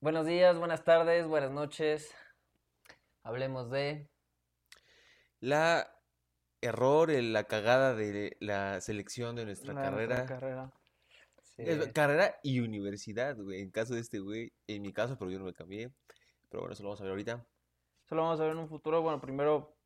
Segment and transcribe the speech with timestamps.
[0.00, 2.14] Buenos días, buenas tardes, buenas noches.
[3.22, 4.08] Hablemos de...
[5.40, 5.94] La
[6.62, 10.26] error, el- la cagada de la selección de nuestra La- nuestra carrera.
[10.26, 10.72] carrera.
[11.42, 11.62] Sí.
[11.66, 13.60] Es- Carrera y universidad, güey.
[13.60, 15.92] En caso de este güey, en mi caso, pero yo no me cambié.
[16.48, 17.46] Pero bueno, eso lo vamos a ver ahorita.
[18.06, 19.02] Eso lo vamos a ver en un futuro.
[19.02, 19.76] Bueno, primero,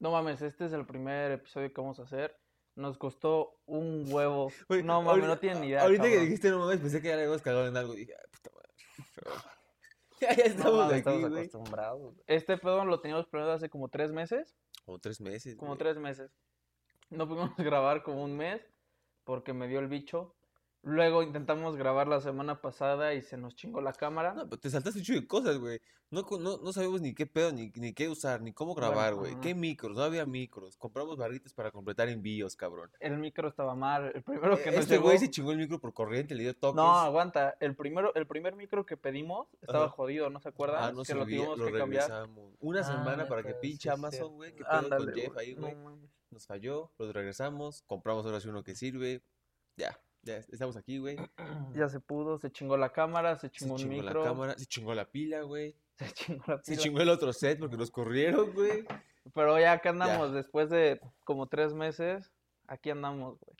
[0.00, 2.36] no mames, este es el primer episodio que vamos a hacer.
[2.74, 4.50] Nos costó un huevo.
[4.84, 5.82] No mames, ahorita- no tienen ni idea.
[5.82, 7.94] Ahorita que dijiste no mames, pensé que ya le habíamos cagado en algo.
[7.94, 8.50] Dije, "Ay, puta
[10.20, 11.46] ya, ya No estamos mames, aquí, estamos güey.
[11.46, 12.14] acostumbrados.
[12.26, 14.56] Este pedo lo teníamos planeado hace como tres meses.
[14.84, 15.56] Como tres meses.
[15.56, 15.78] Como güey.
[15.78, 16.30] tres meses.
[17.10, 18.62] No pudimos grabar como un mes
[19.24, 20.34] porque me dio el bicho.
[20.82, 24.34] Luego intentamos grabar la semana pasada y se nos chingó la cámara.
[24.34, 25.80] No, pero te saltaste un chingo de cosas, güey.
[26.10, 29.34] No, no, no sabemos ni qué pedo, ni, ni qué usar, ni cómo grabar, güey.
[29.40, 29.96] ¿Qué micros?
[29.96, 30.76] No había micros.
[30.76, 32.88] Compramos barritas para completar envíos, cabrón.
[33.00, 34.12] El micro estaba mal.
[34.14, 35.06] El primero que nos Este llegó.
[35.06, 36.76] güey se chingó el micro por corriente, le dio toques.
[36.76, 37.56] No, aguanta.
[37.58, 39.94] El primero, el primer micro que pedimos estaba Ajá.
[39.94, 40.84] jodido, ¿no se acuerdan?
[40.84, 42.08] Ah, no que lo tuvimos lo que cambiar.
[42.08, 42.54] regresamos.
[42.60, 45.74] Una Ah, semana para que pinche sí Amazon, güey, que pedo con Jeff ahí, güey.
[46.30, 49.22] Nos falló, los regresamos, compramos ahora sí uno que sirve.
[49.76, 51.16] Ya, ya estamos aquí, güey.
[51.74, 54.58] Ya se pudo, se chingó la cámara, se Se chingó un chingó la micro, cámara,
[54.58, 55.74] se chingó la pila, güey.
[55.98, 56.82] se chingó la Se pila.
[56.82, 58.84] chingó el otro set porque nos corrieron, güey.
[59.34, 62.30] Pero ya acá andamos, después de como tres meses,
[62.68, 63.56] aquí andamos, güey.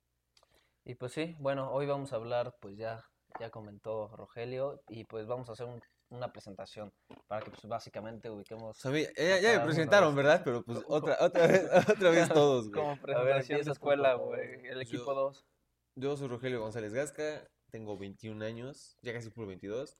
[0.84, 3.04] Y pues sí, bueno, hoy vamos a hablar, pues ya,
[3.40, 6.92] ya comentó Rogelio, y pues vamos a hacer un- una presentación
[7.26, 8.78] para que pues básicamente ubiquemos...
[8.84, 10.42] O sea, ya, me presentaron, de ¿verdad?
[10.44, 12.80] Pero pues otra, otra vez, otra vez todos, güey.
[12.80, 14.66] Como presentación de empieza tú, escuela, güey.
[14.66, 15.44] El equipo 2.
[15.98, 19.96] Yo soy Rogelio González Gasca, tengo 21 años, ya casi por 22,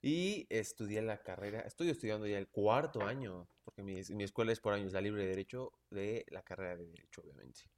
[0.00, 4.60] y estudié la carrera, estoy estudiando ya el cuarto año, porque mi, mi escuela es
[4.60, 7.70] por años, la libre de Derecho, de la carrera de Derecho, obviamente.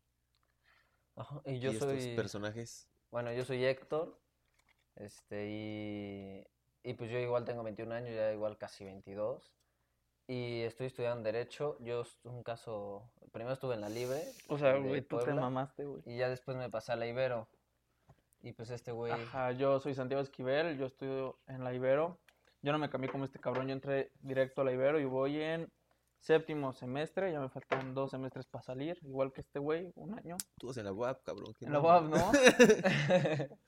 [1.16, 2.14] Ajá, y yo y estos soy...
[2.14, 4.22] personajes, Bueno, yo soy Héctor,
[4.94, 6.46] este, y,
[6.88, 9.52] y pues yo igual tengo 21 años, ya igual casi 22,
[10.28, 11.76] y estoy estudiando Derecho.
[11.80, 16.02] Yo, un caso, primero estuve en la Libre O sea, güey, tú te mamaste, güey.
[16.06, 17.48] y ya después me pasé a la Ibero,
[18.42, 19.12] y pues este güey...
[19.12, 22.18] Ajá, yo soy Santiago Esquivel, yo estudio en la Ibero.
[22.60, 25.40] Yo no me cambié como este cabrón, yo entré directo a la Ibero y voy
[25.40, 25.72] en
[26.20, 30.36] séptimo semestre, ya me faltan dos semestres para salir, igual que este güey, un año.
[30.58, 31.54] tú vas en la UAP, cabrón.
[31.58, 31.84] ¿qué En la no?
[31.86, 32.32] UAP, ¿no?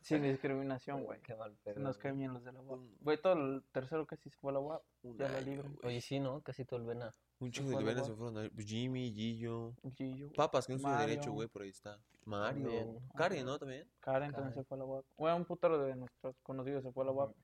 [0.00, 1.20] Sin discriminación, güey.
[1.22, 2.02] Qué mal Se pedo, nos güey.
[2.02, 2.80] caen bien los de la UAP.
[3.00, 4.82] Güey, todo el tercero casi se fue a la UAP.
[5.02, 5.68] Ya la libre.
[5.68, 5.78] güey.
[5.94, 6.40] Oye, sí, ¿no?
[6.42, 7.14] Casi todo el Vena.
[7.38, 8.18] Un fue de a la liberas se UAP.
[8.18, 11.98] fueron a Jimmy, Gillo, Gillo, Papas, que no estudia Derecho, güey, por ahí está.
[12.26, 13.00] Mario.
[13.16, 13.58] Karen, ¿no?
[13.58, 13.88] También.
[14.00, 15.04] Karen también se fue a la UAP.
[15.16, 17.34] Bueno, un putero de nuestros conocidos se fue a la UAP.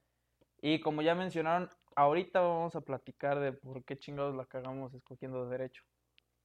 [0.66, 5.44] Y como ya mencionaron, ahorita vamos a platicar de por qué chingados la cagamos escogiendo
[5.44, 5.84] de derecho.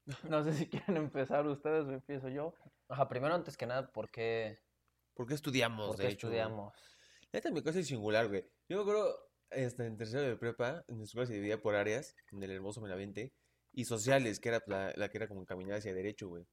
[0.29, 2.53] No sé si quieren empezar ustedes o empiezo yo.
[2.87, 4.59] Ajá, primero, antes que nada, ¿por qué,
[5.15, 6.27] ¿Por qué estudiamos por qué Derecho?
[6.27, 6.71] estudiamos?
[7.33, 8.45] Neta, mi cosa es singular, güey.
[8.69, 12.15] Yo me acuerdo, este, en tercero de prepa, en la escuela se dividía por áreas,
[12.31, 13.33] en el hermoso Benavente,
[13.73, 16.45] y sociales, que era la, la que era como caminar hacia derecho, güey.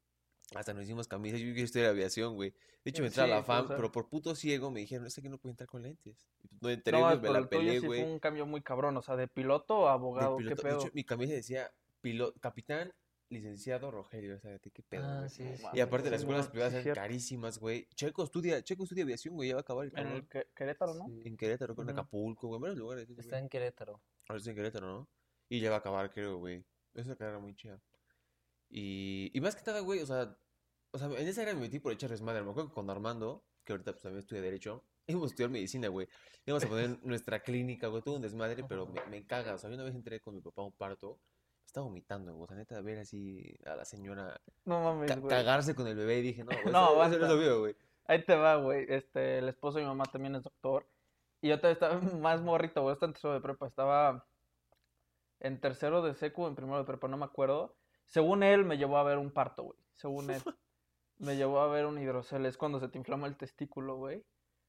[0.54, 2.50] Hasta nos hicimos camisas, yo quiero estudiar aviación, güey.
[2.84, 3.76] De hecho, me entré a Sí, la FAM, o sea.
[3.76, 6.26] pero por puto ciego me dijeron, este que no puede entrar con lentes.
[6.42, 8.03] Y pues, No entré, No, me la peleé, sí güey.
[8.03, 8.97] fue un cambio muy cabrón.
[8.97, 10.44] O sea, de piloto a De abogado, ¿qué.
[10.44, 10.81] De pedo?
[10.81, 11.70] hecho, mi camisa decía,
[12.00, 12.94] piloto, capitán,
[13.28, 15.62] licenciado Rogelio, o sea, ¿qué pedo, Ah, sí, sí.
[15.75, 17.00] Y aparte Sí, las escuelas no, privadas sí, eran cierto.
[17.03, 17.87] carísimas, güey.
[17.94, 20.94] Checo estudia, Checo estudia aviación, güey, ya va a acabar el En el Que- Querétaro,
[20.94, 21.04] ¿no?
[21.08, 21.20] Sí.
[21.26, 21.82] En Querétaro, Ujú.
[21.91, 23.10] Acapulco, güey, en varios lugares.
[23.19, 24.00] Está en Querétaro.
[24.28, 25.08] Ahora está en Querétaro, ¿no?
[25.50, 26.64] Y ya va a acabar, creo, güey.
[26.94, 27.78] Es una carrera muy chida.
[28.71, 30.37] Y, y más que nada, güey, o sea,
[30.91, 32.43] o sea, en esa era me metí por echar desmadre.
[32.43, 35.89] Me acuerdo que con Armando, que ahorita pues también estudia Derecho, íbamos a estudiar medicina,
[35.89, 36.09] güey.
[36.47, 39.55] Íbamos a poner nuestra clínica, güey, todo un desmadre, pero me, me caga.
[39.55, 41.19] O sea, yo una vez entré con mi papá a un parto,
[41.67, 42.45] estaba vomitando, güey.
[42.45, 45.29] O sea, neta, ver así a la señora No mames, ca- güey.
[45.31, 47.77] cagarse con el bebé y dije, no, güey, No, eso, no lo güey.
[48.06, 48.87] Ahí te va, güey.
[48.89, 50.87] Este, el esposo de mi mamá también es doctor.
[51.43, 52.95] Y yo todavía estaba más morrito, güey.
[52.95, 53.67] Estaba en tercero de prepa.
[53.67, 54.27] Estaba
[55.41, 57.77] en tercero de secu, en primero de prepa, no me acuerdo.
[58.08, 59.78] Según él, me llevó a ver un parto, güey.
[59.94, 60.42] Según él.
[61.20, 62.46] Me llevó a ver un hidrocel.
[62.46, 64.24] Es cuando se te inflama el testículo, güey.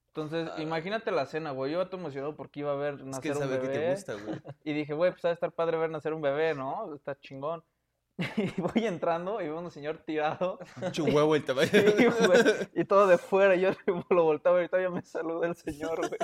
[0.07, 0.59] Entonces, Ah.
[0.61, 1.72] imagínate la escena, güey.
[1.72, 3.77] Yo iba todo emocionado porque iba a ver Es nacer que un sabe que te
[3.77, 3.91] bebé.
[3.91, 4.41] gusta, güey.
[4.63, 6.95] Y dije, güey, pues ha de estar padre ver nacer un bebé, ¿no?
[6.95, 7.63] Está chingón.
[8.57, 10.57] Y voy entrando y veo a un señor tirado.
[10.81, 11.69] Mucho huevo el tamaño.
[11.69, 12.39] Sí, güey.
[12.74, 13.69] Y todo de fuera, y yo
[14.09, 16.19] lo volteaba y todavía me saluda el señor, güey.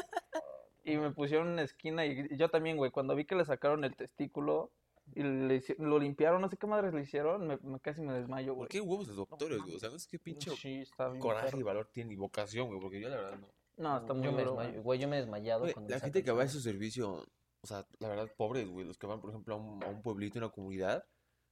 [0.84, 3.84] Y me pusieron en una esquina y yo también, güey, cuando vi que le sacaron
[3.84, 4.72] el testículo
[5.14, 8.50] y le lo limpiaron, no sé qué madres le hicieron, me, me- casi me desmayo,
[8.54, 8.70] ¿Por güey.
[8.70, 9.76] qué huevos los doctores, güey?
[9.76, 11.60] O sea, no sé qué pinche Sí, está bien coraje perro.
[11.60, 13.48] y valor tienen y vocación, güey, porque yo la verdad no.
[13.78, 14.54] No, está muy Yo duro,
[14.84, 15.00] güey.
[15.00, 17.26] yo me he desmayado Güey, la gente que va a su servicio,
[17.62, 20.02] o sea, la verdad, pobres, güey, los que van, por ejemplo, a un, a un
[20.02, 21.04] pueblito, una comunidad,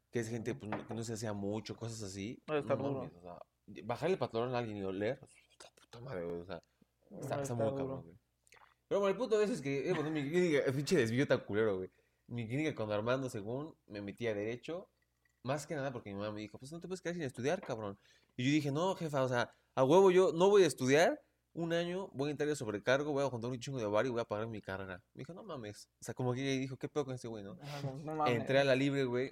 [0.10, 2.42] que es gente pues, no- que no se hacía mucho, cosas así.
[2.48, 2.94] Estar no duro.
[3.00, 3.38] mames, o sea,
[3.84, 6.64] bajarle el pantalón a alguien y oler, puta, puta madre, güey, o sea,
[7.12, 7.76] está, está estar muy duro.
[7.78, 8.18] cabrón, güey.
[8.88, 11.78] Pero bueno, el punto de eso es que, eh, bueno, mi pinche desvío tan culero,
[11.78, 11.90] güey.
[12.28, 14.90] Mi clínica con Armando, según, me metí a Derecho,
[15.44, 17.62] más que nada porque mi mamá me dijo, pues no te puedes quedar sin estudiar,
[17.62, 18.00] cabrón.
[18.38, 21.22] Y yo dije, no, jefa, o sea, a huevo yo no voy a estudiar
[21.54, 24.10] un año, voy a entrar de sobrecargo, voy a juntar un chingo de bar y
[24.10, 25.04] voy a pagar mi carrera.
[25.14, 25.90] Me dijo, no mames.
[26.00, 27.58] O sea, como que ella dijo, ¿qué pedo con este güey, no?
[27.62, 28.40] Ajá, no, no mames.
[28.40, 29.31] Entré a la libre, güey.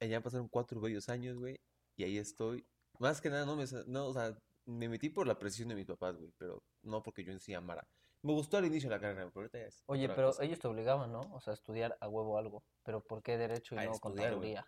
[0.00, 1.60] Ya pasaron cuatro bellos años, güey.
[1.96, 2.66] Y ahí estoy.
[2.98, 3.64] Más que nada, no me.
[3.86, 6.32] No, o sea, me metí por la presión de mis papás, güey.
[6.38, 7.86] Pero no porque yo en sí amara.
[8.22, 9.82] Me gustó al inicio de la carrera, pero ahorita es.
[9.86, 10.44] Oye, pero cosa.
[10.44, 11.20] ellos te obligaban, ¿no?
[11.32, 12.62] O sea, a estudiar a huevo algo.
[12.84, 14.66] Pero ¿por qué derecho y A no estudiar, contaduría?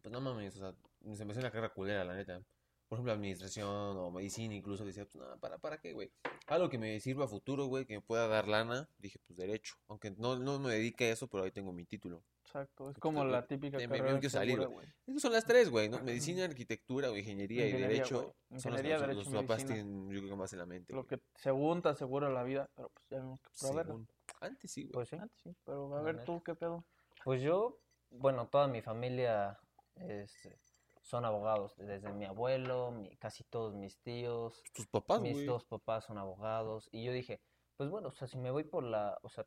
[0.00, 0.74] Pues no mames, o sea,
[1.16, 2.40] se me hace una carrera culera, la neta.
[2.88, 6.12] Por ejemplo, administración o medicina, incluso decía, pues no, ¿para, para qué, güey?
[6.46, 8.88] Algo que me sirva a futuro, güey, que me pueda dar lana.
[8.98, 9.74] Dije, pues derecho.
[9.88, 12.22] Aunque no, no me dedique a eso, pero ahí tengo mi título.
[12.44, 14.86] Exacto, es como la típica me- me carrera quiero salir, segura, güey.
[14.86, 14.94] güey.
[15.06, 15.98] Esas son las tres, güey, ¿no?
[16.02, 18.16] Medicina, arquitectura o ingeniería, y Ingeniería, derecho.
[18.22, 18.60] güey.
[18.60, 20.66] Son las Ingeniería, que los, derecho los papás tienen, yo creo que más en la
[20.66, 20.92] mente.
[20.94, 23.50] Lo que según te asegura la vida, pero pues ya vemos que.
[23.52, 24.08] Según.
[24.40, 24.92] Antes sí, güey.
[24.92, 25.16] Pues sí.
[25.16, 26.84] Antes sí, pero a ver tú qué pedo.
[27.24, 27.80] Pues yo,
[28.10, 29.58] bueno, toda mi familia
[29.96, 30.60] este,
[31.00, 31.74] son abogados.
[31.78, 36.88] Desde mi abuelo, mi- casi todos mis tíos, Tus papás, mis dos papás son abogados.
[36.92, 37.40] Y yo dije,
[37.76, 39.18] pues bueno, o sea, si me voy por la...
[39.22, 39.44] O sea,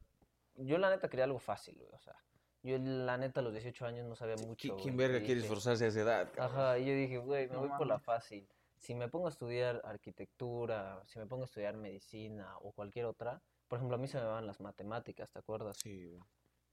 [0.55, 1.89] yo la neta quería algo fácil, güey.
[1.93, 2.15] O sea,
[2.63, 4.67] yo la neta a los 18 años no sabía mucho.
[4.67, 6.31] ¿Qui- ¿Quién güey, verga y quiere dije, esforzarse a esa edad?
[6.33, 6.59] cabrón?
[6.59, 8.47] Ajá, y yo dije, güey, me No voy por la fácil.
[8.77, 13.41] Si me pongo a estudiar arquitectura, si me pongo a estudiar medicina o cualquier otra,
[13.67, 15.77] por ejemplo, a mí se me van las matemáticas, ¿te acuerdas?
[15.77, 16.21] Sí, güey.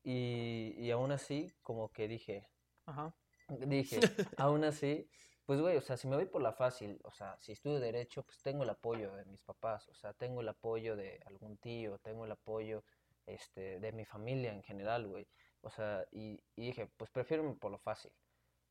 [0.05, 2.47] Y, y aún así, como que dije,
[2.87, 3.15] Ajá.
[3.49, 4.01] dije,
[4.39, 5.09] aún así,
[5.47, 8.23] pues güey, o sea, si me voy por la fácil, o sea, si estudio derecho,
[8.23, 11.99] pues tengo el apoyo de mis papás, o sea, tengo el apoyo de algún tío,
[11.99, 12.85] tengo el apoyo,
[13.27, 15.27] este, de mi familia en general, güey.
[15.65, 18.13] O sea, y, y dije, pues prefiero irme por lo fácil.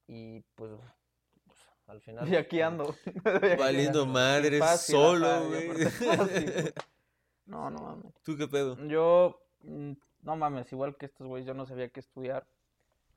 [0.08, 0.72] Y pues,
[1.46, 2.30] pues, al final...
[2.30, 2.96] Y aquí ando.
[3.60, 5.70] Valiendo Fácil, ajá, solo, güey.
[7.46, 8.14] No, no mames.
[8.24, 8.78] ¿Tú qué pedo?
[8.88, 12.48] Yo, mm, no mames, igual que estos güeyes, yo no sabía qué estudiar.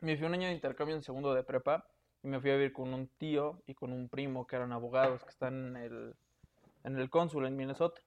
[0.01, 1.87] Me fui un año de intercambio en segundo de prepa
[2.23, 5.23] y me fui a vivir con un tío y con un primo que eran abogados
[5.23, 6.15] que están en el,
[6.83, 8.01] en el cónsul en Minnesota.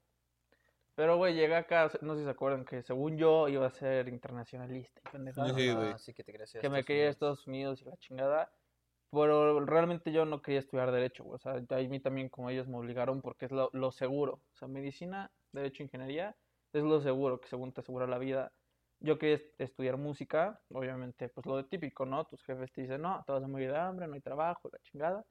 [0.99, 4.09] Pero, güey, llegué acá, no sé si se acuerdan, que según yo iba a ser
[4.09, 5.57] internacionalista y pendejada.
[5.57, 5.97] Sí, ah, güey.
[5.97, 7.09] sí que te que me quería a.
[7.11, 8.51] Estados Unidos y la chingada.
[9.09, 11.35] Pero realmente yo no quería estudiar Derecho, güey.
[11.35, 14.41] O sea, a mí también como ellos me obligaron porque es lo, lo seguro.
[14.53, 16.35] O sea, medicina, Derecho, Ingeniería
[16.73, 18.51] es lo seguro, que según te asegura la vida.
[18.99, 22.25] Yo quería est- estudiar música, obviamente, pues lo de típico, ¿no?
[22.25, 24.79] Tus jefes te dicen, no, te vas a morir de hambre, no hay trabajo, la
[24.79, 25.23] chingada.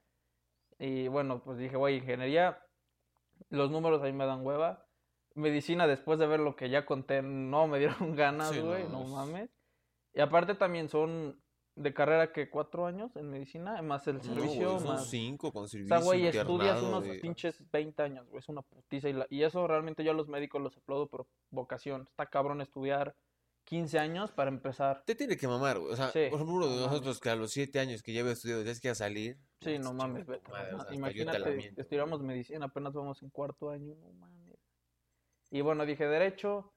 [0.79, 2.59] Y bueno, pues dije, güey, Ingeniería,
[3.51, 4.88] los números a mí me dan hueva.
[5.39, 8.91] Medicina, después de ver lo que ya conté, no me dieron ganas, Sí, güey, no,
[9.01, 9.51] no es- mames.
[10.15, 11.41] Y aparte también son
[11.77, 15.07] de carrera que cuatro años en medicina, más el No, servicio, güey, son más...
[15.09, 19.09] cinco con O servicio, sea, güey, estudias unos pinches 20 años, güey, es una putiza.
[19.09, 22.03] Y, la- y eso realmente yo a los médicos los aplaudo por vocación.
[22.11, 23.15] Está cabrón estudiar
[23.63, 25.05] 15 años para empezar.
[25.05, 25.93] Te tiene que mamar, güey.
[25.93, 28.19] O sea, Sí, por ejemplo, uno de no nosotros que a los siete años que
[28.19, 29.37] había estudiado, ya es que a salir.
[29.61, 30.51] Sí, no mames, vete.
[30.51, 34.38] madre, o sea, Imagínate, estudiamos medicina, apenas vamos en cuarto año, no mames.
[35.51, 36.73] Y bueno, dije derecho,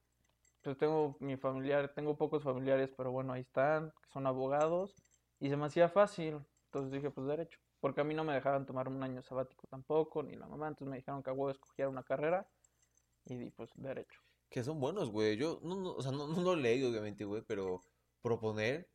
[0.61, 4.95] pues tengo mi familiar, tengo pocos familiares, pero bueno, ahí están, son abogados,
[5.39, 8.65] y se me hacía fácil, entonces dije, pues derecho, porque a mí no me dejaban
[8.65, 11.89] tomar un año sabático tampoco, ni la mamá, entonces me dijeron que a huevo escogiera
[11.89, 12.47] una carrera,
[13.25, 14.21] y di, pues derecho.
[14.49, 15.37] Que son buenos, güey.
[15.37, 17.81] Yo, no, no, o sea, no, no lo leí, obviamente, güey, pero
[18.21, 18.89] proponer,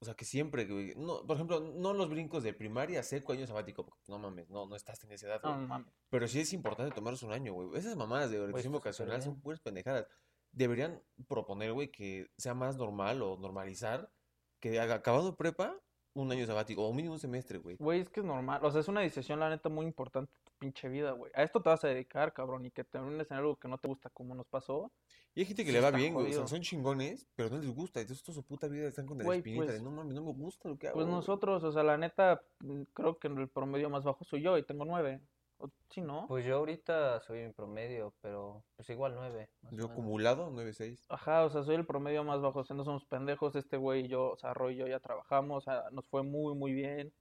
[0.00, 0.94] o sea, que siempre, güey.
[0.96, 4.66] No, por ejemplo, no los brincos de primaria, seco, año sabático, porque no mames, no,
[4.66, 5.66] no estás en esa edad, No güey.
[5.66, 5.92] mames.
[6.08, 7.68] Pero sí es importante tomarse un año, güey.
[7.78, 10.06] Esas mamadas de orientación Pues, súper vocacional son puras pendejadas.
[10.52, 14.10] Deberían proponer, güey, que sea más normal o normalizar
[14.58, 15.78] que haga, acabado prepa,
[16.12, 17.76] un año sabático, o mínimo un semestre, güey.
[17.76, 20.52] Güey, es que es normal, o sea, es una decisión, la neta, muy importante tu
[20.58, 21.30] pinche vida, güey.
[21.36, 23.86] A esto te vas a dedicar, cabrón, y que termines en algo que no te
[23.88, 24.90] gusta como nos pasó.
[25.34, 26.30] Y hay gente que Sí le va bien, güey.
[26.30, 28.00] O sea, son chingones, pero no les gusta.
[28.00, 30.22] Entonces toda su puta vida están con la Güey, espinita de pues- no mames, no
[30.24, 30.94] me gusta lo que hago.
[30.94, 31.16] Pues güey".
[31.16, 34.64] nosotros, o sea, la neta, mm, creo que el promedio más bajo soy yo y
[34.64, 35.20] tengo nueve.
[35.58, 36.26] O- Sí, ¿no?
[36.26, 41.04] Pues yo ahorita soy en promedio, pero pues igual nueve, Yo acumulado, 9-6.
[41.08, 44.06] Ajá, o sea, soy el promedio más bajo, o sea, no somos pendejos, este güey
[44.06, 46.72] y yo, o sea, Roy y yo ya trabajamos, o sea, nos fue muy, muy
[46.72, 47.12] bien.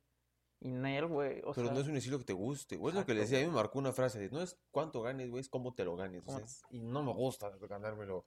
[0.61, 2.91] Y Nel, güey, o Pero sea, no es un estilo que te guste, güey.
[2.93, 5.01] Es lo que le decía, a mí me marcó una frase de no es cuánto
[5.01, 6.21] ganes, güey, es cómo te lo ganes.
[6.23, 8.25] O ¿Cómo sea, es- y no me gusta ganármelo.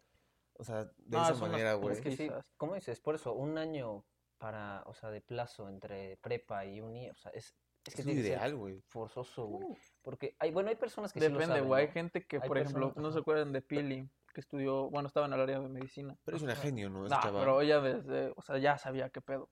[0.55, 1.95] O sea, de No, esa es manera, güey.
[1.95, 2.31] Es que sí.
[2.57, 3.01] ¿cómo dices?
[3.01, 4.07] Por eso, un año
[4.39, 8.07] para, o sea, de plazo entre prepa y uni, o sea, es, es que Es
[8.07, 8.81] que ideal, güey.
[8.89, 9.69] forzoso, güey.
[9.69, 9.77] Uh.
[10.03, 11.93] Porque hay, bueno, hay personas que sí depende, saben, güey, hay ¿no?
[11.93, 15.35] gente que, Hay por ejemplo, no se acuerdan de Pili, que estudió, bueno, estaba en
[15.35, 16.19] el área de medicina.
[16.25, 17.03] Pero es una genio, ¿no?
[17.03, 17.41] No, chava.
[17.41, 19.51] pero ella desde, o sea, ya sabía qué pedo.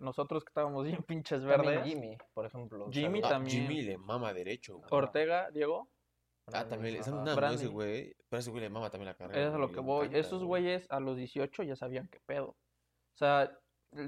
[0.00, 1.84] Nosotros que estábamos bien pinches También verdes.
[1.84, 2.88] Jimmy, por ejemplo.
[2.90, 3.62] Jimmy Ah, también.
[3.62, 4.88] Jimmy le mama derecho, güey.
[4.90, 5.88] Ortega, Diego.
[6.46, 9.06] ¿O no Ah, es también, esa no, ese güey, pero ese güey le mama también
[9.08, 9.48] la carrera.
[9.48, 10.06] Es a lo que voy.
[10.06, 12.48] encanta, Esos güeyes a los 18 ya sabían qué pedo.
[12.48, 13.59] O sea,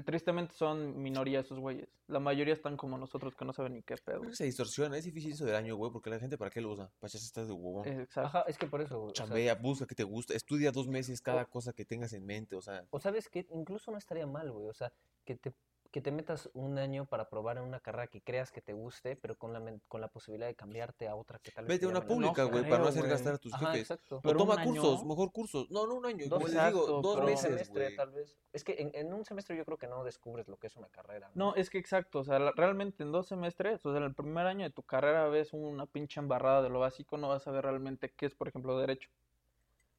[0.05, 1.87] tristemente son minoría esos güeyes.
[2.07, 4.19] La mayoría están como nosotros que no saben ni qué pedo.
[4.19, 6.61] Creo que se distorsiona, es difícil eso del año, güey, porque la gente para qué
[6.61, 7.87] lo usa, para echarse estas de huevón.
[7.87, 8.27] Exacto.
[8.27, 9.11] Ajá, es que por eso, güey.
[9.11, 12.25] o sea, Chambea, busca que te gusta, estudia dos meses cada cosa que tengas en
[12.25, 14.67] mente, o sea, O sabes que incluso no estaría mal, güey.
[14.67, 14.91] O sea,
[15.25, 15.53] que te,
[15.93, 19.15] que te metas un año para probar en una carrera que creas que te guste,
[19.15, 21.85] pero con la, con la posibilidad de cambiarte a otra que tal vez vete te
[21.85, 23.81] a una pública, No güey, para no hacer gastar a tus Ajá, jefes.
[23.81, 24.15] exacto.
[24.17, 25.69] O Pero toma cursos, año- mejor cursos.
[25.69, 27.95] No, no un año, Dos como les digo, Exacto, dos pero- un meses, semestre, güey.
[27.95, 28.35] tal vez.
[28.53, 30.87] Es que en, en un semestre yo creo que no descubres lo que es una
[30.87, 31.29] carrera.
[31.35, 34.15] No, es que exacto, o sea, la- realmente en dos semestres, o sea, en el
[34.15, 37.51] primer año de tu carrera ves una pinche embarrada de lo básico, no vas a
[37.51, 39.11] ver realmente qué es, por ejemplo, derecho.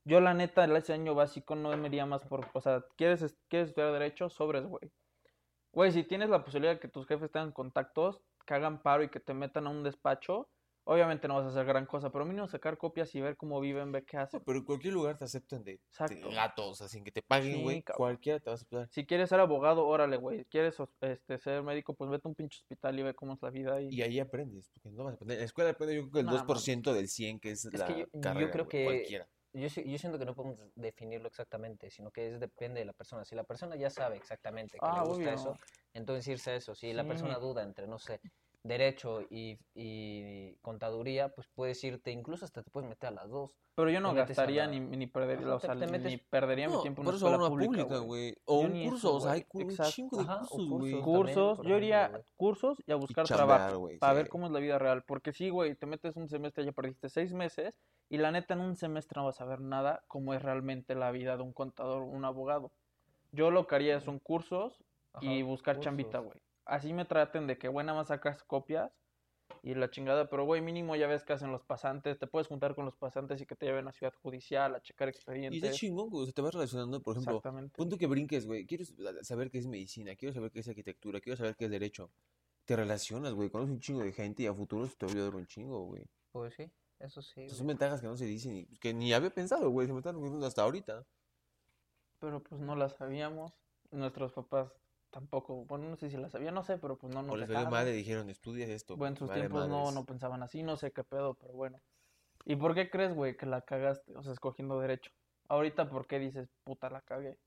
[0.04, 3.22] Yo la neta, el ese año básico no me iría más por, o sea, ¿quieres,
[3.22, 4.28] es- quieres estudiar derecho?
[4.28, 4.90] Sobres, güey.
[5.74, 9.08] Güey, si tienes la posibilidad de que tus jefes tengan contactos, que hagan paro y
[9.08, 10.48] que te metan a un despacho,
[10.86, 13.90] obviamente no vas a hacer gran cosa, pero mínimo sacar copias y ver cómo viven,
[13.90, 14.38] ver qué hacen.
[14.38, 15.80] No, pero en cualquier lugar te aceptan de,
[16.34, 17.96] gatos, sin que te paguen, Sí, güey, cabrón.
[17.96, 18.88] cualquiera te va a aceptar.
[18.90, 20.44] Si quieres ser abogado, órale, güey.
[20.44, 21.94] ¿Quieres os- este, ser médico?
[21.94, 23.88] Pues vete a un pinche hospital y ve cómo es la vida ahí.
[23.90, 25.36] Y ahí aprendes, porque no vas a aprender.
[25.38, 27.78] En la escuela aprende yo creo que el Nah, 2% del 100 que es, Es
[27.80, 28.06] la que yo-
[28.40, 29.26] yo creo que- cualquiera.
[29.54, 33.24] Yo, yo siento que no podemos definirlo exactamente, sino que es depende de la persona.
[33.24, 35.32] Si la persona ya sabe exactamente que Ah, le gusta obvio.
[35.32, 35.56] eso,
[35.92, 36.74] entonces irse a eso.
[36.74, 38.20] Si la persona duda entre, no sé,
[38.64, 43.52] derecho y, y contaduría, pues puedes irte, incluso hasta te puedes meter a las dos.
[43.76, 46.10] Pero yo no te a gastaría la- ni, ni perdería, o te- sea, te metes-
[46.12, 48.36] ni perdería mi No, tiempo en una eso a escuela una pública, güey.
[48.46, 49.48] O Yo un curso, eso, o sea, hay güey.
[49.48, 49.92] cu- un Exacto.
[49.92, 50.92] chingo de Ajá, cursos, güey.
[51.02, 51.04] cursos.
[51.58, 52.22] Cursos, yo iría güey.
[52.36, 54.16] cursos y a buscar chambear, trabajo para sí.
[54.16, 55.02] ver cómo es la vida real.
[55.04, 57.74] Porque sí, güey, te metes un semestre, ya perdiste seis meses
[58.08, 61.10] y la neta en un semestre no vas a ver nada cómo es realmente la
[61.10, 62.72] vida de un contador o un abogado.
[63.32, 64.78] Yo lo que haría son cursos
[65.20, 66.24] y buscar chambita, cursos.
[66.34, 66.43] güey.
[66.64, 68.90] Así me traten de que, güey, nada más sacas copias
[69.62, 72.74] y la chingada, pero, güey, mínimo ya ves que hacen los pasantes, te puedes juntar
[72.74, 75.76] con los pasantes y que te lleven a Ciudad Judicial a checar Y está expedientes.
[75.76, 76.22] chingón, güey.
[76.22, 77.76] O sea, te vas relacionando, por ejemplo, Exactamente.
[77.76, 78.64] punto que brinques, güey.
[78.66, 78.84] Quiero
[79.22, 82.10] saber qué es medicina, quiero saber qué es arquitectura, quiero saber qué es derecho.
[82.64, 83.50] Te relacionas, güey.
[83.50, 85.84] Conoces un chingo de gente y a futuro se te va a ayudar un chingo,
[85.84, 86.06] güey.
[86.32, 87.48] Pues sí, eso sí.
[87.50, 89.86] Son ventajas que no se dicen y que ni había pensado, güey.
[89.86, 91.04] Se me están ocurriendo hasta ahorita.
[92.18, 93.52] Pero pues no la sabíamos.
[93.90, 94.72] Nuestros papás
[95.14, 97.48] tampoco, bueno, no sé si la sabían, no sé, pero pues no nos o les
[97.48, 98.96] valió madre, dijeron, estudias esto.
[98.96, 99.94] Bueno, en sus vale tiempos no, madres".
[99.94, 101.80] no pensaban así, no sé qué pedo, pero bueno.
[102.44, 104.12] ¿Y por qué crees, güey, que la cagaste?
[104.16, 105.12] O sea, escogiendo derecho.
[105.48, 107.38] Ahorita, ¿por qué dices, puta, la cagué?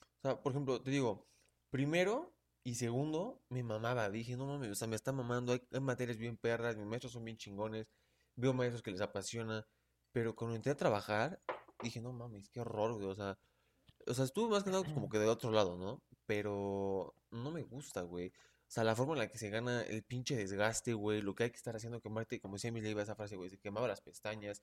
[0.00, 1.26] O sea, por ejemplo, te digo,
[1.70, 4.08] primero y segundo, me mamaba.
[4.08, 5.52] Dije, no mames, o sea, me está mamando.
[5.52, 7.88] Hay, hay materias bien perras, mis maestros son bien chingones.
[8.36, 9.66] Veo maestros que les apasiona.
[10.12, 11.40] Pero cuando entré a trabajar,
[11.82, 13.08] dije, no mames, qué horror, güey.
[13.08, 13.36] O sea,
[14.06, 16.00] o sea, estuve más que nada pues, como que de otro lado, ¿no?
[16.26, 18.28] Pero no me gusta, güey.
[18.28, 21.22] O sea, la forma en la que se gana el pinche desgaste, güey.
[21.22, 23.58] Lo que hay que estar haciendo, quemarte, como decía mi Leiva esa frase, güey, se
[23.58, 24.62] quemaba las pestañas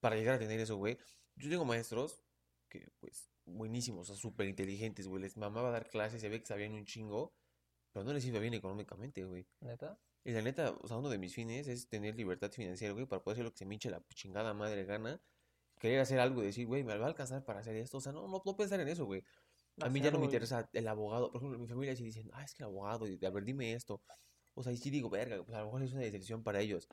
[0.00, 0.98] para llegar a tener eso, güey.
[1.36, 2.22] Yo tengo maestros
[2.68, 5.22] que, pues, buenísimos, o sea, súper inteligentes, güey.
[5.22, 7.32] Les mamaba dar clases, se ve que sabían un chingo,
[7.92, 9.46] pero no les iba bien económicamente, güey.
[9.60, 9.98] ¿Neta?
[10.24, 13.22] Y la neta, o sea, uno de mis fines es tener libertad financiera, güey, para
[13.22, 15.20] poder hacer lo que se me hinche la chingada madre gana.
[15.78, 17.98] Querer hacer algo y decir, güey, me va a alcanzar para hacer esto.
[17.98, 19.22] O sea, no, no, no pensar en eso, güey.
[19.80, 21.30] A mí ya no me interesa el abogado.
[21.30, 24.02] Por ejemplo, mi familia sí dicen, ah, es que el abogado, a ver, dime esto.
[24.54, 26.88] O sea, y sí digo, verga, pues a lo mejor es una decepción para ellos.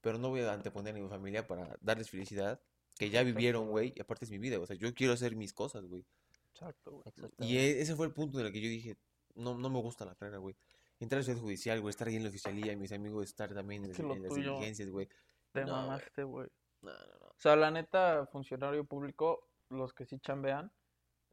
[0.00, 2.60] Pero no voy a anteponer a mi familia para darles felicidad,
[2.98, 4.58] que ya vivieron, güey, y aparte es mi vida.
[4.58, 6.04] O sea, yo quiero hacer mis cosas, güey.
[6.52, 7.30] Exacto, güey.
[7.38, 8.96] Y e- ese fue el punto en el que yo dije,
[9.34, 10.56] no, no me gusta la carrera, güey.
[10.98, 13.84] Entrar a ciudad judicial, güey, estar ahí en la oficialía, y mis amigos estar también
[13.84, 15.08] en, Es lo en las diligencias, güey.
[15.52, 16.48] Te No, mamaste, güey.
[16.82, 17.26] No, no, no.
[17.26, 20.72] O sea, la neta, funcionario público, los que sí chambean,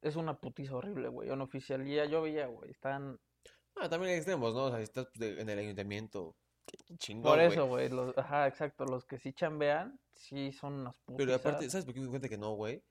[0.08, 1.30] es una putiza horrible, güey.
[1.30, 3.20] En oficialía, yo veía, güey, están...
[3.76, 4.66] Ah, también hay extremos, ¿no?
[4.66, 6.36] O sea, si estás pues, en el ayuntamiento,
[6.66, 8.18] qué chingón, Por eso, güey, los...
[8.18, 11.40] Ajá, exacto, los que sí chambean, sí son unas Pero putizas.
[11.40, 12.84] aparte, ¿sabes por qué me di cuenta que no, güey?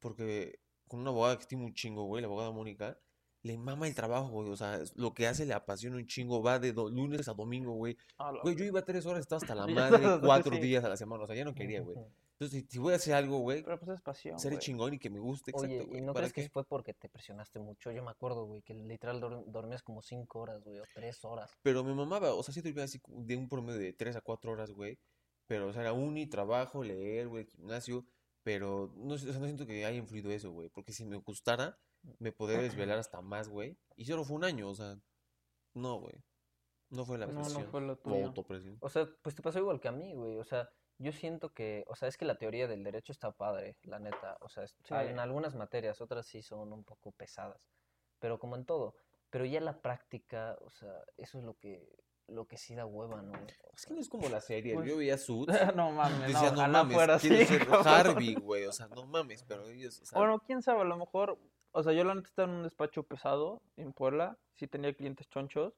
[0.00, 2.98] Porque con una abogada que estimo un chingo, güey, la abogada Mónica,
[3.42, 4.50] le mama el trabajo, güey.
[4.50, 6.42] O sea, lo que hace le apasiona un chingo.
[6.42, 7.96] Va de lunes a domingo, güey.
[8.18, 10.60] Ah, Güey, yo iba tres horas, estaba hasta la madre cuatro sí.
[10.60, 11.24] días a la semana.
[11.24, 11.96] O sea, ya no quería, güey.
[12.42, 15.20] Entonces, si, voy a hacer algo, güey, Pero pues es pasión, chingón y que me
[15.20, 17.92] guste, Oye, exacto, ¿y no ¿Para crees que fue porque te presionaste mucho?
[17.92, 21.52] Yo me acuerdo, güey, que literal dor- dormías como cinco horas, güey, o tres horas.
[21.62, 24.50] Pero me mamaba, o sea, sí dormía así de un promedio de 3 a 4
[24.52, 24.98] horas, güey.
[25.46, 28.04] Pero, o sea, era uni, trabajo, leer, güey, gimnasio.
[28.42, 30.68] Pero no, o sea, no siento que haya influido eso, güey.
[30.68, 31.78] Porque si me gustara,
[32.18, 33.78] me podría desvelar hasta más, güey.
[33.96, 34.98] Y solo fue un año, o sea,
[35.74, 36.14] no, güey.
[36.90, 37.66] No fue la No, no presión.
[37.68, 38.26] fue lo o tuyo.
[38.26, 38.76] autopresión.
[38.80, 40.36] O sea, pues te pasó igual que a mí, güey.
[40.38, 40.68] O sea,
[41.02, 44.36] yo siento que, o sea, es que la teoría del derecho está padre, la neta.
[44.40, 44.94] O sea, es- Sí.
[44.94, 47.68] en algunas materias, otras sí son un poco pesadas.
[48.18, 48.94] Pero como en todo.
[49.30, 51.88] Pero ya la práctica, o sea, eso es lo que
[52.28, 53.32] lo que sí da hueva, ¿no?
[53.32, 54.74] O Es que no es como la serie.
[54.74, 55.52] Pues- Yo veía Suits.
[55.76, 57.88] no mames, Decía, no, no, ojalá mames, fuera quiero así, ser cabrón.
[57.88, 58.64] Harvey, güey.
[58.66, 61.36] O sea, no mames, pero ellos, o sea, Bueno, quién sabe, a lo mejor,
[61.72, 65.28] o sea, yo la neta estaba en un despacho pesado en Puebla, sí tenía clientes
[65.28, 65.74] chonchos,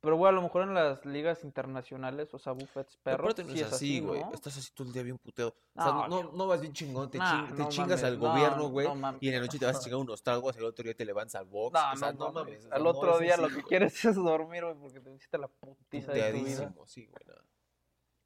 [0.00, 3.44] pero güey, a lo mejor en las ligas internacionales, o sea, buffets pero perros, aparte
[3.44, 4.20] no sí es así, güey.
[4.22, 4.32] ¿no?
[4.32, 5.54] Estás así todo el día bien puteado.
[5.74, 8.18] O sea, No, no, vas bien chingón, te, Nah, ching- te no chingas mames, al
[8.20, 8.86] no, gobierno, güey.
[9.20, 11.34] y en la noche te vas a chingar unos tragos, el otro día te levantas
[11.34, 11.72] al box.
[11.74, 12.66] No, o sea, no, mames.
[12.70, 16.12] Al otro día así, lo que quieres es dormir, güey, porque te hiciste la putiza
[16.12, 16.74] de tu vida.
[16.86, 17.38] Sí, güey.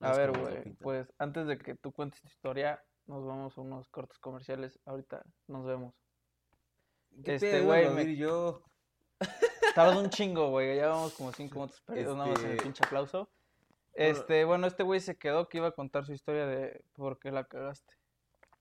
[0.00, 3.88] A ver, güey, pues antes de que tú cuentes tu historia, nos vamos a unos
[3.88, 4.78] cortos comerciales.
[4.84, 5.94] Ahorita nos vemos.
[7.24, 8.62] ¿Qué este, güey, me- yo.
[9.74, 10.76] Tardó un chingo, güey.
[10.76, 13.30] Ya vamos como cinco minutos perdidos nada más en el Este- pinche aplauso.
[13.94, 17.30] Este, bueno, este güey se quedó que iba a contar su historia de por qué
[17.30, 17.94] la cagaste.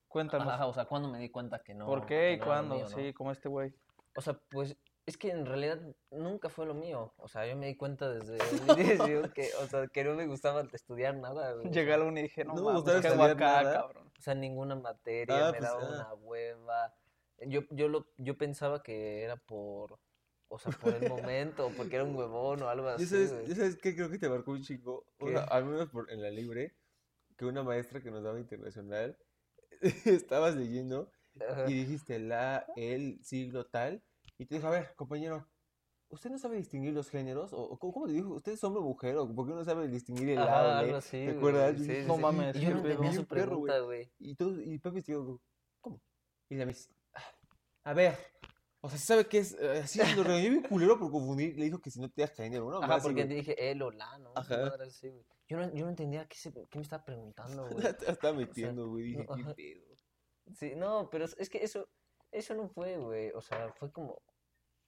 [0.08, 0.46] Cuéntanos.
[0.48, 1.86] Ajá, o sea, ¿cuándo me di cuenta que no?
[1.86, 2.74] ¿Por qué y no cuándo?
[2.74, 2.90] mío, no?
[2.90, 3.72] Sí, como este güey.
[4.14, 4.76] O sea, pues
[5.06, 7.14] es que en realidad nunca fue lo mío.
[7.16, 10.26] O sea, yo me di cuenta desde el inicio que, o sea, que no me
[10.26, 11.70] gustaba estudiar nada, güey.
[11.70, 13.72] Llegué a la uni y dije, no, no me mames, gustaba qué nada.
[13.72, 14.12] cabrón.
[14.18, 15.88] O sea, ninguna materia, Ah, me pues, daba ah.
[15.88, 16.94] una hueva.
[17.46, 19.98] Yo, yo, lo, yo pensaba que era por,
[20.52, 23.54] o sea, por el momento, porque era un huevón o algo ¿Ya así, sabes, ya
[23.56, 25.06] sabes qué creo que te marcó un chingo?
[25.18, 26.76] Sea, al menos por, en la libre,
[27.38, 29.16] que una maestra que nos daba internacional
[30.04, 31.66] estabas leyendo Ajá.
[31.66, 34.02] y dijiste la, el, siglo tal,
[34.36, 35.48] y te dijo, a ver, compañero,
[36.10, 37.54] ¿usted no sabe distinguir los géneros?
[37.54, 38.34] ¿O, cómo, cómo te dijo?
[38.34, 39.16] ¿Usted es hombre o mujer?
[39.16, 40.84] ¿O por qué no sabe distinguir el Ajá, la o le?
[40.84, 41.78] algo así, ¿Te acuerdas?
[41.78, 42.22] sí, sí, No sí.
[42.22, 44.12] mames, Y yo no Bien su pregunta, güey.
[44.18, 45.40] Y, todos, y Pepe dijo,
[45.80, 46.02] ¿cómo?
[46.50, 47.22] Y la Miss, "Ah,
[47.84, 48.31] a ver,
[48.84, 49.56] o sea, ¿sí ¿sabe qué es?
[49.60, 52.32] Eh, Así lo regañó bien culero por confundir, le dijo que si no te das
[52.32, 52.82] género, ¿no?
[52.82, 53.36] Ajá, porque güey.
[53.36, 54.32] dije él o la, ¿no?
[54.34, 54.72] Ajá.
[55.48, 57.96] Yo no, yo no entendía qué, se- qué me estaba preguntando, güey.
[57.96, 59.86] Te estaba metiendo, güey, no, qué pedo.
[60.54, 61.88] Sí, no, pero es, que eso,
[62.32, 63.30] eso no fue, güey.
[63.30, 64.20] O sea, fue como,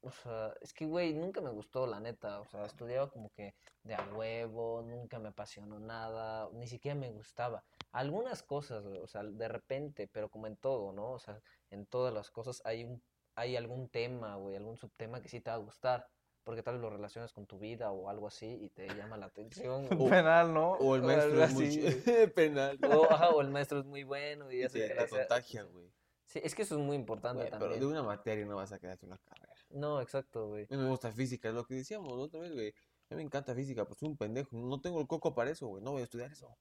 [0.01, 2.41] o sea, es que, güey, nunca me gustó, la neta.
[2.41, 7.11] O sea, estudiaba como que de a huevo, nunca me apasionó nada, ni siquiera me
[7.11, 7.65] gustaba.
[7.93, 11.13] Algunas cosas, güey, o sea, de repente, pero como en todo, ¿no?
[11.13, 13.03] O sea, en todas las cosas hay un,
[13.37, 16.09] hay algún tema, güey, algún subtema que sí te va a gustar.
[16.45, 19.27] Porque tal vez lo relacionas con tu vida o algo así y te llama la
[19.27, 19.87] atención.
[19.89, 20.11] güey.
[20.11, 20.73] Penal, ¿no?
[20.73, 22.79] O el O maestro algo es muy penal.
[22.85, 25.91] O, ajá, o el maestro es muy bueno y Y te, te contagia, güey.
[26.27, 27.81] Sí, es que eso es muy importante Güey, Pero también.
[27.81, 29.55] de una materia no vas a quedarte una carrera.
[29.71, 30.65] No, exacto, güey.
[30.71, 32.69] A mí me gusta física, es lo que decíamos la otra vez, güey.
[32.69, 34.55] A mí me encanta física, pues soy un pendejo.
[34.55, 35.83] No tengo el coco para eso, güey.
[35.83, 36.55] No voy a estudiar eso.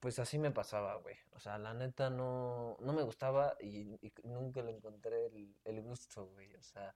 [0.00, 1.16] Pues así me pasaba, güey.
[1.32, 5.82] O sea, la neta no, no me gustaba y, y nunca le encontré el, el
[5.82, 6.54] gusto, güey.
[6.56, 6.94] O sea,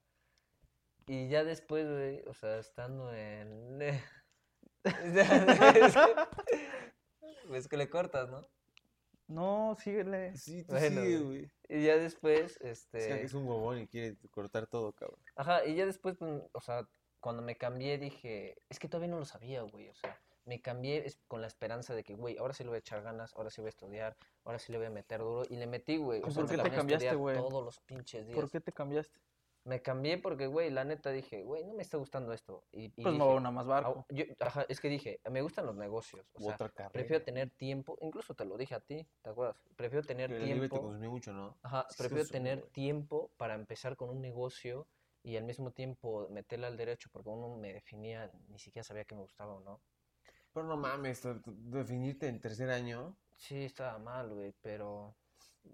[1.08, 3.80] y ya después, güey, o sea, estando en...
[4.84, 5.96] es
[7.64, 8.46] que, que le cortas, ¿no?
[9.26, 10.36] No, síguele.
[10.36, 11.50] Sí, tú Bueno, sigue, güey.
[11.70, 13.22] Y ya después, Es que este...
[13.22, 15.18] es un huevón y quiere cortar todo, cabrón.
[15.36, 16.86] Ajá, y ya después, pues, o sea,
[17.20, 21.06] cuando me cambié dije, es que todavía no lo sabía, güey, o sea, me cambié
[21.28, 23.60] con la esperanza de que, güey, ahora sí le voy a echar ganas, ahora sí
[23.60, 26.24] voy a estudiar, ahora sí le voy a meter duro, y le metí, güey, o
[26.24, 27.36] ¿Por qué te cambiaste, estudiar güey?
[27.36, 28.36] todos los pinches días.
[28.40, 29.18] ¿Por qué te cambiaste?
[29.64, 32.90] Me cambié porque, güey, la neta dije, güey, no me está gustando esto, y, y
[32.96, 34.06] Pues me dije, voy a una más "Au- barco.
[34.08, 37.96] yo- ajá, es que dije, me gustan los negocios, o sea, Otra prefiero tener tiempo,
[38.00, 39.62] incluso te lo dije a ti, ¿te acuerdas?
[39.76, 41.58] Prefiero tener El libre te tiempo consumió mucho, ¿no?
[41.62, 44.88] Ajá, prefiero eso, tener tiempo para empezar con un negocio
[45.22, 49.14] y al mismo tiempo meterle al derecho porque uno me definía, ni siquiera sabía que
[49.16, 49.82] me gustaba o no.
[50.58, 53.16] Pero no mames, te- te- definirte en tercer año.
[53.36, 55.14] Sí, estaba mal, güey, pero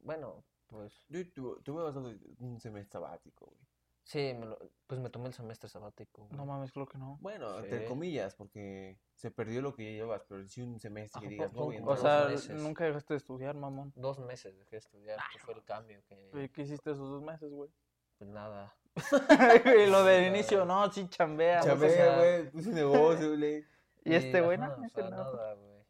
[0.03, 3.67] bueno, pues Yo tu- tuve bastante un semestre sabático, güey.
[4.03, 6.29] sí, me lo- pues me tomé el semestre sabático.
[6.33, 6.49] No güey.
[6.49, 7.17] mames, creo que no.
[7.23, 7.87] Bueno, entre Sí.
[7.89, 11.65] comillas, porque se perdió lo que llevas, pero sí un semestre que digas, no O
[11.73, 11.99] dos entrar".
[11.99, 12.63] sea, meses.
[12.63, 13.91] nunca dejaste de estudiar, mamón.
[13.97, 17.23] Dos meses dejé de estudiar, que fue el cambio que, ¿Y ¿Qué hiciste esos dos
[17.23, 17.71] meses, güey?
[18.19, 18.77] pues nada.
[18.95, 18.97] y
[19.91, 21.61] lo del inicio, no, sí chambea.
[21.61, 23.65] no Chambea, güey, puse negocio, güey.
[24.05, 25.17] Y este güey, no, o este sea, no.
[25.17, 25.85] nada, güey.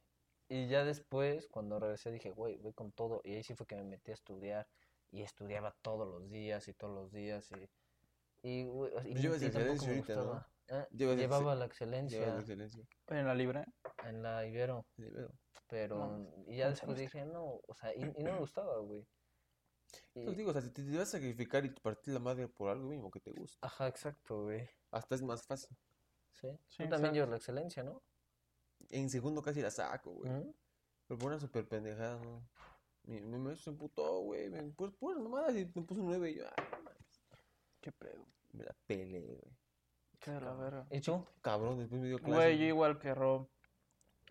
[0.49, 3.21] Y ya después, cuando regresé, dije, güey, voy con todo.
[3.25, 4.69] Y ahí sí fue que me metí a estudiar.
[5.11, 7.51] Y estudiaba todos los días y todos los días.
[7.53, 7.69] Y,
[8.43, 10.21] y, güey, y- Pues llevas y excelencia ahorita, ¿no?
[10.23, 10.49] gustaba.
[10.69, 10.87] ¿Eh?
[10.93, 12.85] Llevas Llevaba la excelencia Llevas la excelencia.
[13.09, 13.65] En la libre.
[14.05, 14.87] en la Ibero.
[14.97, 15.31] Sí, pero-
[15.69, 17.21] Pero, No, y ya después semestre.
[17.21, 19.07] dije, no, o sea, y, y no me gustaba, güey.
[20.15, 22.49] Y- Pues digo, o sea, si te, te vas a sacrificar y partir la madre
[22.49, 24.69] por algo mínimo que te gusta, ajá, exacto, güey.
[24.91, 25.77] hasta es más fácil.
[26.35, 26.49] Sí.
[26.69, 28.03] Sí, Tú también llevas la excelencia, ¿no?
[28.91, 30.31] En segundo casi la saco, güey.
[30.31, 30.55] Ujú.
[31.07, 32.47] Pero por una super pendejada, ¿no?
[33.05, 34.49] Mi, mi maestro se emputó, güey.
[34.51, 37.23] Me puso puras mamadas y me puso un 9 y yo, ah, no mames.
[37.81, 38.25] Qué pedo.
[38.53, 39.57] Me la peleé, güey.
[40.21, 40.87] Qué de la verga.
[40.91, 41.25] ¿Y tú?
[41.43, 42.33] Cabrón, después me dio clase.
[42.33, 43.49] Güey, yo igual que Rob.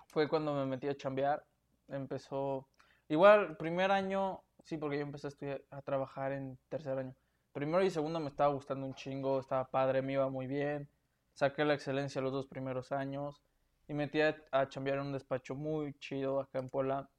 [0.08, 1.46] Fue cuando me metí a chambear.
[1.88, 2.68] Empezó.
[3.10, 7.16] Igual, primer año, sí, porque yo empecé a estudiar, a trabajar en tercer año.
[7.52, 10.90] Primero y segundo me estaba gustando un chingo, estaba padre, me iba muy bien.
[11.34, 13.42] Saqué la excelencia los dos primeros años.
[13.88, 17.10] Y me metí a, a chambear en un despacho muy chido acá en Puebla.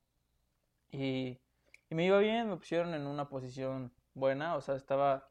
[0.91, 1.41] Y,
[1.91, 5.29] y me iba bien, me pusieron en una posición buena, o sea, estaba,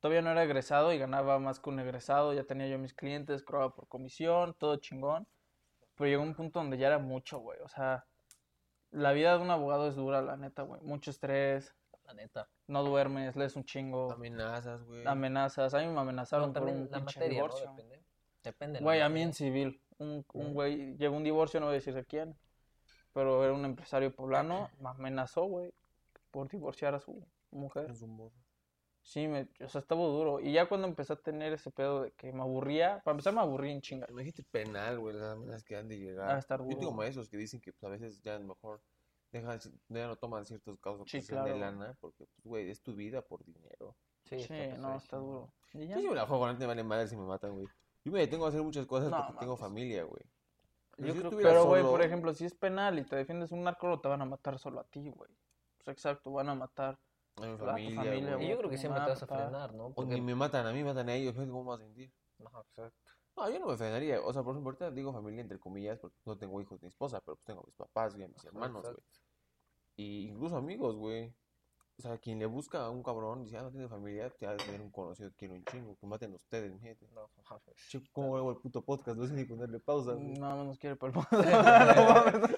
[0.00, 3.42] todavía no era egresado y ganaba más que un egresado, ya tenía yo mis clientes,
[3.44, 5.28] cobraba por comisión, todo chingón.
[5.94, 8.04] Pero llegó un punto donde ya era mucho, güey, o sea,
[8.90, 12.48] la vida de un abogado es dura, la neta, güey, mucho estrés, La neta.
[12.66, 15.06] no duermes, lees un chingo, Amenazas, güey.
[15.06, 17.34] amenazas, a mí me amenazaron Bueno, por un la materia, ¿no?
[17.34, 17.70] divorcio.
[17.76, 17.95] Depende.
[18.46, 18.78] Depende.
[18.78, 21.74] de la Güey, a mí en civil, un, un güey, llegó un divorcio, no voy
[21.74, 22.34] a decir de quién,
[23.12, 25.72] pero era un empresario poblano, me amenazó, güey,
[26.30, 27.90] por divorciar a su mujer.
[27.90, 28.32] Es un morro.
[29.02, 30.40] Sí, me, o sea, estaba duro.
[30.40, 33.40] Y ya cuando empecé a tener ese pedo de que me aburría, para empezar me
[33.40, 34.06] aburrí en chinga.
[34.10, 36.34] Imagínate penal, güey, las amenazas que han de llegar.
[36.34, 37.06] Ah, estar Yo duro, tengo güey.
[37.06, 38.80] maestros que dicen que pues, a veces ya mejor
[39.30, 41.60] dejan, ya no toman ciertos casos Sí, que sean de claro.
[41.60, 43.96] lana, porque, pues, güey, es tu vida por dinero.
[44.24, 45.52] Sí, Sí, está no, está duro.
[45.72, 47.68] Yo sí me la juego, no te vale madre si me matan, güey.
[48.06, 50.22] Yo me detengo a hacer muchas cosas No, porque tengo familia, güey.
[50.92, 53.16] Pero Yo si creo- estuviera pero, güey, solo- por ejemplo, si es penal y te
[53.16, 55.28] defiendes un narco, no te van a matar solo a ti, güey.
[55.78, 57.00] Pues exacto, van a matar.
[57.34, 58.48] A mi a tu familia, Y güey.
[58.48, 59.86] yo creo que siempre te vas a frenar, ¿no?
[59.96, 62.12] O ni me matan a mí, matan a ellos, ¿ves ¿cómo vas a sentir?
[62.44, 62.96] Ajá, exacto.
[63.36, 64.20] No, yo no me frenaría.
[64.22, 67.20] O sea, por ejemplo, ahorita digo familia entre comillas porque no tengo hijos ni esposa,
[67.20, 68.96] pero pues tengo a mis papás, güey, a mis Ajá, hermanos, güey.
[69.96, 71.34] Y incluso amigos, güey.
[71.98, 74.50] O sea, quien le busca a un cabrón, dice, ah, no tiene familia, te ha
[74.50, 77.06] de tener un conocido que quiere un chingo, que maten ustedes, imagínate.
[77.14, 77.30] No,
[77.64, 77.76] pues.
[77.88, 79.16] Che, ¿cómo hago el puto podcast?
[79.16, 81.14] No sé ni ponerle pausa, más nos quiere por el
[81.96, 82.50] No mames.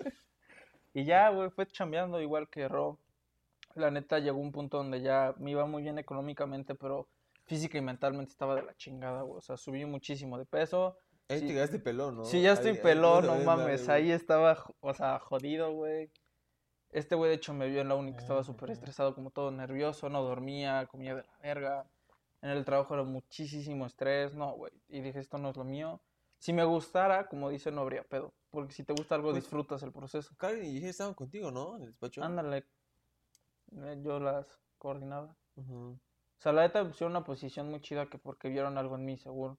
[0.94, 2.98] Y ya, güey, fue chambeando igual que Ro.
[3.74, 7.06] La neta llegó un punto donde ya me iba muy bien económicamente, pero
[7.44, 9.38] física y mentalmente estaba de la chingada, güey.
[9.38, 10.96] O sea, subí muchísimo de peso.
[11.28, 11.46] Ahí Sí.
[11.46, 12.24] te quedaste pelón, ¿no?
[12.24, 13.88] Sí, ya estoy Ahí- pelón, no no mames.
[13.88, 16.10] Ahí estaba, o sea, jodido, güey.
[16.90, 19.50] Este güey, de hecho, me vio en la uni que estaba súper estresado, como todo
[19.50, 21.86] nervioso, no dormía, comía de la verga.
[22.40, 24.72] En el trabajo era muchísimo estrés, no, güey.
[24.88, 26.00] Y dije, esto no es lo mío.
[26.38, 28.32] Si me gustara, como dice, no habría pedo.
[28.50, 30.34] Porque si te gusta algo, Pues- disfrutas el proceso.
[30.38, 31.76] Karen y Gigi estaban contigo, ¿no?
[31.76, 32.22] En el despacho.
[32.22, 32.64] Ándale.
[33.76, 34.46] Eh, Yo las
[34.78, 35.36] coordinaba.
[35.56, 35.98] O
[36.38, 39.18] sea, la neta me pusieron una posición muy chida que porque vieron algo en mí,
[39.18, 39.58] seguro.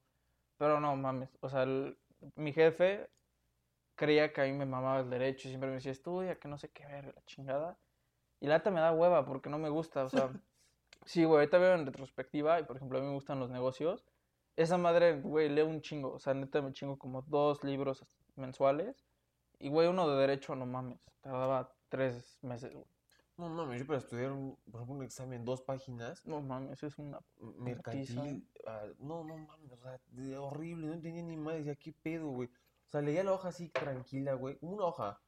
[0.58, 1.30] Pero no mames.
[1.42, 1.98] O sea, el-
[2.36, 3.10] mi jefe
[4.00, 6.58] creía que a mí me mamaba el derecho y siempre me decía, estudia, que no
[6.58, 7.78] sé qué ver, la chingada.
[8.40, 10.06] Y la neta me da hueva porque no me gusta.
[10.06, 10.32] O sea,
[11.06, 14.06] sí, güey, ahorita veo en retrospectiva y por ejemplo a mí me gustan los negocios.
[14.56, 16.14] Esa madre, güey, leo un chingo.
[16.14, 18.06] O sea, neta me chingo como dos libros
[18.38, 19.06] mensuales.
[19.60, 21.02] Y, güey, uno de derecho, no mames.
[21.20, 22.86] Tardaba tres meses, güey.
[23.36, 26.98] No mames, yo para estudiar, un, por ejemplo, un examen, dos páginas, No mames, es
[26.98, 27.20] una
[27.58, 32.28] mercantil, ah, no, no mames, o sea, horrible, no entendía ni más, decía, ¿qué pedo,
[32.32, 32.50] güey?
[32.90, 35.22] O sea, leía la hoja así tranquila, güey, una hoja,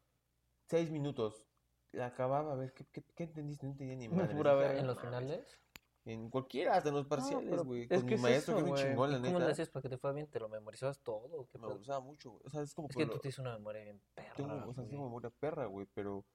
[0.67, 1.45] seis minutos,
[1.91, 3.65] la acababa, a ver, ¿qué, qué, qué entendiste?
[3.67, 4.35] No entendía ni madre.
[4.35, 4.53] Pura.
[4.53, 5.09] "Ah, En los mames".
[5.09, 5.57] finales.
[6.03, 8.63] En cualquiera, hasta en los parciales, güey, es con que mi es maestro, que era
[8.65, 8.83] un güey.
[8.83, 10.27] chingón, ¿Y la cómo le neta, para que te fuera bien?
[10.31, 11.47] ¿Te lo memorizabas todo?
[11.51, 11.77] qué me pedo?
[11.77, 14.01] gustaba mucho, güey, o sea, es como Es que tú lo- tienes una memoria bien
[14.15, 14.87] perra, tengo, o sea, güey.
[14.89, 16.25] tengo memoria perra, güey, pero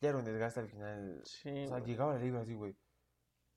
[0.00, 1.84] ya era un desgaste al final, Sí, o sea, güey.
[1.84, 2.74] llegaba el libro así, güey.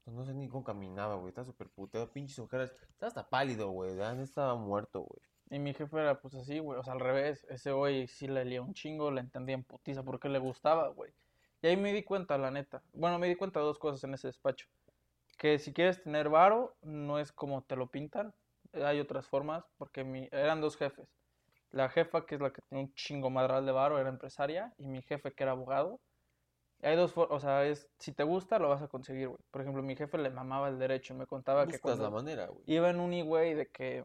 [0.03, 1.29] pues, No sé ni cómo caminaba, güey.
[1.29, 2.71] Estaba súper puteado, pinches ojeras.
[2.91, 3.99] Estaba hasta pálido, güey.
[4.21, 5.21] Estaba muerto, güey.
[5.55, 7.45] Y mi jefe era pues así, güey, o sea, al revés.
[7.49, 11.13] Ese güey sí le leía un chingo, le entendía en putiza porque le gustaba, güey.
[11.61, 12.83] Y ahí me di cuenta, la neta.
[12.91, 14.67] Bueno, me di cuenta de dos cosas en ese despacho.
[15.37, 18.33] Que si quieres tener varo, no es como te lo pintan.
[18.73, 20.27] Hay otras formas, porque mi...
[20.33, 21.07] eran dos jefes.
[21.71, 24.87] La jefa, que es la que tenía un chingo madral de varo, era empresaria, y
[24.87, 26.01] mi jefe, que era abogado.
[26.81, 29.39] Hay dos formas, o sea, es, si te gusta, lo vas a conseguir, güey.
[29.51, 32.11] Por ejemplo, mi jefe le mamaba el derecho y me contaba que Buscas la cuando
[32.11, 32.61] manera, güey.
[32.65, 34.03] iba en uni, güey, de que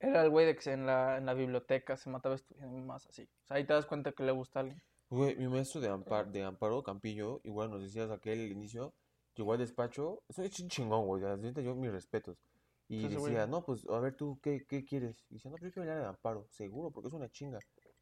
[0.00, 3.06] era el güey de que se- en la, en la biblioteca se mataba estudiando más
[3.06, 3.22] así.
[3.44, 4.80] O sea, ahí te das cuenta que le gusta a alguien.
[5.10, 8.94] Güey, mi maestro de, Ampar, de Amparo Campillo, igual nos decías aquel al inicio,
[9.34, 12.36] llegó al despacho, es un chingón, güey, yo mis respetos.
[12.88, 13.32] Y ese güey.
[13.32, 15.24] decía, no, pues, a ver tú, ¿qué, qué quieres?
[15.30, 17.58] Y decía, no, pero yo quiero hablar de Amparo, seguro, porque es una chinga.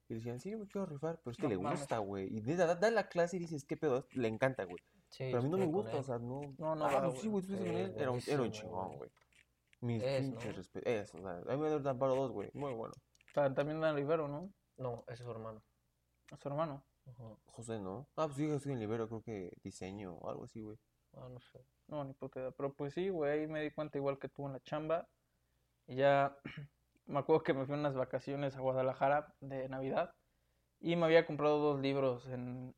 [0.08, 1.80] Y decían, sí, yo me quiero rifar, pero es que No le mames.
[1.80, 2.28] gusta, güey.
[2.30, 4.06] Y da, da la clase y dices, ¿qué pedo?
[4.12, 4.78] Le encanta, güey.
[5.08, 6.40] Sí, Pero a mí no me gusta, o sea, no.
[6.58, 7.44] No, no Ah, va, pues sí, güey.
[7.44, 9.10] güey, tú Sí, era un, era un chingón, güey.
[9.80, 10.56] Mis Es, pinches ¿no?
[10.56, 10.92] respetos.
[10.92, 12.94] Eso, o sea, a mí me da Amparo 2, güey, muy bueno.
[13.34, 14.50] Ta- También Dan Rivero, ¿no?
[14.78, 15.62] No, ese es su hermano.
[16.30, 16.82] A su hermano.
[17.06, 17.36] Ajá.
[17.46, 18.08] José, ¿no?
[18.16, 20.76] Ah, pues sí, yo estoy en Libero, creo que diseño o algo así, güey.
[21.14, 21.60] Ah, no sé.
[21.86, 22.50] No, ni puta idea.
[22.50, 25.08] Pero pues sí, güey, ahí me di cuenta igual que tú en la chamba.
[25.86, 26.36] Y ya
[27.06, 30.14] me acuerdo que me fui unas vacaciones a Guadalajara de Navidad.
[30.80, 32.74] Y me había comprado dos libros en...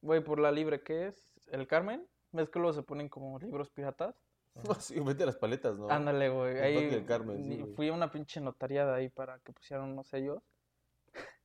[0.00, 1.40] Güey, por la libre, ¿qué es?
[1.48, 2.08] ¿El Carmen?
[2.30, 4.16] ¿Ves que luego se ponen como libros piratas?
[5.04, 5.88] mete las paletas, ¿no?
[5.90, 6.56] Ándale, güey.
[6.56, 7.74] El Ahí del Carmen, sí, güey.
[7.74, 10.42] fui a una pinche notariada ahí para que pusieran unos sellos.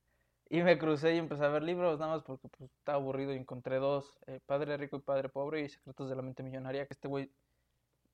[0.50, 3.36] Y me crucé y empecé a ver libros, nada más porque pues, estaba aburrido y
[3.36, 6.94] encontré dos, eh, Padre Rico y Padre Pobre y Secretos de la Mente Millonaria, que
[6.94, 7.30] este güey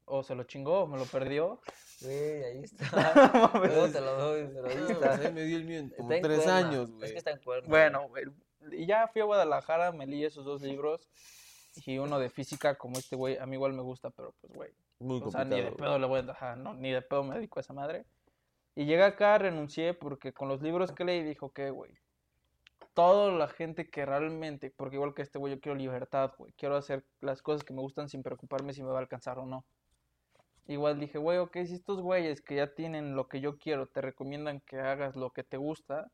[0.07, 1.61] O se lo chingó, o me lo perdió.
[2.02, 3.50] Güey, ahí está.
[3.54, 5.14] Luego te lo doy, pero ahí está.
[5.14, 6.57] ahí me dio el mío en como tres Cuerna.
[6.57, 7.12] años, Es güey.
[7.12, 7.68] que está en cuerno.
[7.68, 8.24] Bueno, güey,
[8.72, 11.09] y ya fui a Guadalajara, me leí esos dos libros.
[11.87, 14.70] Y uno de física, como este güey, a mí igual me gusta, pero pues, güey,
[15.05, 17.35] Muy o sea, ni de pedo le voy a ajá, no, ni de pedo me
[17.35, 18.07] dedico a esa madre.
[18.75, 21.93] Y llegué acá, renuncié, porque con los libros que leí dijo que, güey,
[22.95, 26.77] toda la gente que realmente, porque igual que este güey, yo quiero libertad, güey, quiero
[26.77, 29.64] hacer las cosas que me gustan sin preocuparme si me va a alcanzar o no.
[30.67, 34.01] Igual dije, güey, ok, si estos güeyes que ya tienen lo que yo quiero te
[34.01, 36.11] recomiendan que hagas lo que te gusta,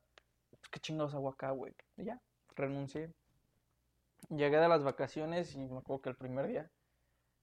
[0.51, 1.73] pues qué chingados hago acá, güey.
[1.97, 2.21] Y ya,
[2.57, 3.13] renuncié.
[4.29, 6.71] Llegué de las vacaciones y me acuerdo que el primer día,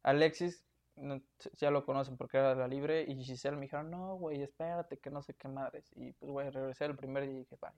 [0.04, 0.67] Alexis,
[0.98, 1.22] no-
[1.54, 5.10] ya lo conocen porque era la libre, y Giselle me dijeron, no, güey, espérate, que
[5.10, 5.92] no sé qué madres.
[5.96, 7.72] Y pues, güey, regresé el primer día y dije, bye.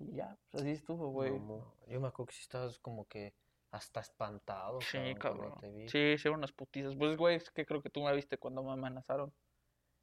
[0.00, 1.38] Y ya, pues así estuvo, güey.
[1.40, 3.34] No, Yo me acuerdo que sí estabas como que
[3.70, 4.80] hasta espantado.
[4.80, 5.54] Sí, cabrón.
[5.60, 5.88] te vi.
[5.88, 6.94] Sí, sí, unas putizas.
[6.96, 9.32] Pues, güey, es que creo que tú me viste cuando me amenazaron.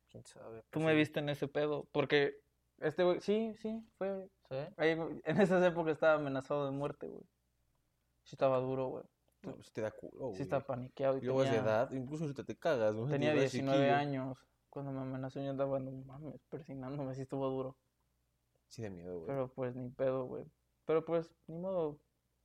[0.09, 0.61] ¿Quién sabe?
[0.63, 0.97] Tú Pues me sí.
[0.97, 1.87] viste en ese pedo.
[1.91, 2.41] Porque
[2.79, 4.29] este güey, sí, sí, fue.
[4.49, 4.55] ¿Sí?
[4.77, 4.91] ahí,
[5.23, 7.23] en esas épocas estaba amenazado de muerte, güey.
[8.23, 9.03] Sí, estaba duro, güey.
[9.45, 10.41] No, pues te da culo, Sí, güey.
[10.41, 11.17] estaba paniqueado.
[11.17, 13.09] Y luego a esa tenía, edad, incluso ahorita te cagas, güey.
[13.09, 13.95] tenía Te vas 19 chiquillo.
[13.97, 14.45] años.
[14.69, 17.15] Cuando me amenazó, yo andaba, no mames, persinándome.
[17.15, 17.77] Sí, estuvo duro.
[18.67, 19.27] Sí, de miedo, güey.
[19.27, 20.45] Pero pues ni pedo, güey.
[20.85, 21.97] Pero pues, ni modo.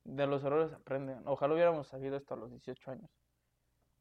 [0.03, 1.21] De los errores aprenden.
[1.27, 3.11] Ojalá hubiéramos sabido esto a los 18 años.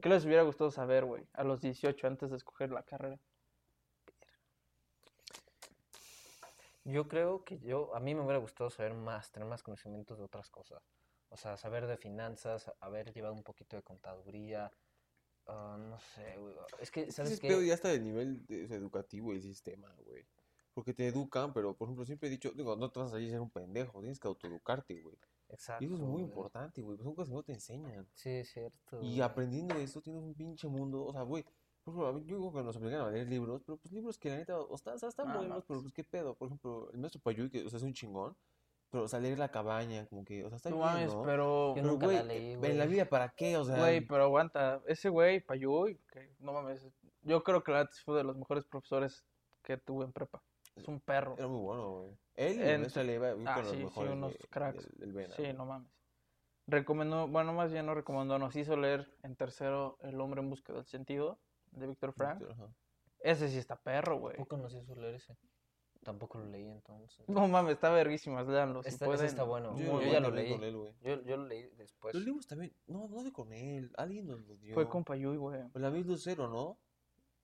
[0.01, 1.27] ¿Qué les hubiera gustado saber, güey?
[1.35, 3.19] A los 18 antes de escoger la carrera.
[6.85, 10.25] Yo creo que yo, a mí me hubiera gustado saber más, tener más conocimientos de
[10.25, 10.83] otras cosas.
[11.31, 14.71] O sea, saber de finanzas, haber llevado un poquito de contaduría.
[15.47, 16.55] ah, no sé, güey.
[16.81, 17.49] Es que, Es que ¿sabes ese qué?
[17.49, 20.25] pedo ya está del nivel de- sea, educativo el sistema, güey.
[20.75, 23.29] Porque te educan, pero por ejemplo, siempre he dicho, digo, no te vas a salir
[23.29, 25.17] a ser un pendejo, tienes que autoeducarte, güey.
[25.49, 25.83] Exacto.
[25.83, 26.25] Y eso es muy güey.
[26.25, 26.97] importante, güey.
[26.97, 28.09] pues Son cosas que no te enseñan.
[28.15, 28.97] Sí, es cierto.
[29.03, 29.21] Y güey.
[29.23, 31.43] aprendiendo esto tienes un pinche mundo, o sea, güey.
[31.83, 34.19] Por ejemplo, a mí, yo digo que nos obligan a leer libros, pero pues libros
[34.19, 36.35] que la neta, o, está- o sea, están No, buenos, pero pues qué pedo.
[36.37, 38.37] Por ejemplo, el maestro Payuy, que o sea, es un chingón,
[38.91, 41.23] pero sea, leer La Cabaña, como que, o sea, está No bien, mames, ¿no?
[41.23, 41.69] pero...
[41.69, 43.57] Yo Pero, nunca la güey, leí, en la vida, ¿para qué?
[43.57, 44.83] O sea, Güey, pero aguanta.
[44.87, 46.87] Ese güey, Payuy, que no mames.
[47.23, 49.25] Yo creo que la neta sí fue de los mejores profesores
[49.63, 50.43] que tuve en prepa.
[50.77, 51.35] Es un perro.
[51.39, 52.19] era muy bueno, güey.
[52.37, 54.85] Él y En- Leiva, yo Ah, con los sí, sí, mejores unos de- cracks.
[54.89, 55.53] del- del Vena, Sí, güey.
[55.55, 55.91] no mames.
[56.67, 60.73] Recomendó, bueno, más bien no recomendó, nos hizo leer en tercero El hombre en busca
[60.73, 61.41] del sentido
[61.73, 62.43] de Víctor Frank.
[63.19, 64.37] Ese sí está perro, güey.
[64.37, 65.37] Tampoco no sé leer ese.
[66.11, 67.29] Tampoco lo leí entonces.
[67.29, 68.83] No mames, está verguísimas, léanlo.
[68.83, 69.27] Si Está- ese pueden.
[69.27, 69.73] está bueno.
[69.73, 70.13] Muy Yo bueno.
[70.13, 70.93] ya lo leí con él, güey.
[71.03, 72.15] Yo, yo lo leí después.
[72.15, 74.75] Los libros también, no, no de con él, alguien nos los dio.
[74.75, 75.63] Fue con Payuy, güey.
[75.75, 76.79] La misma Lucero, ¿no?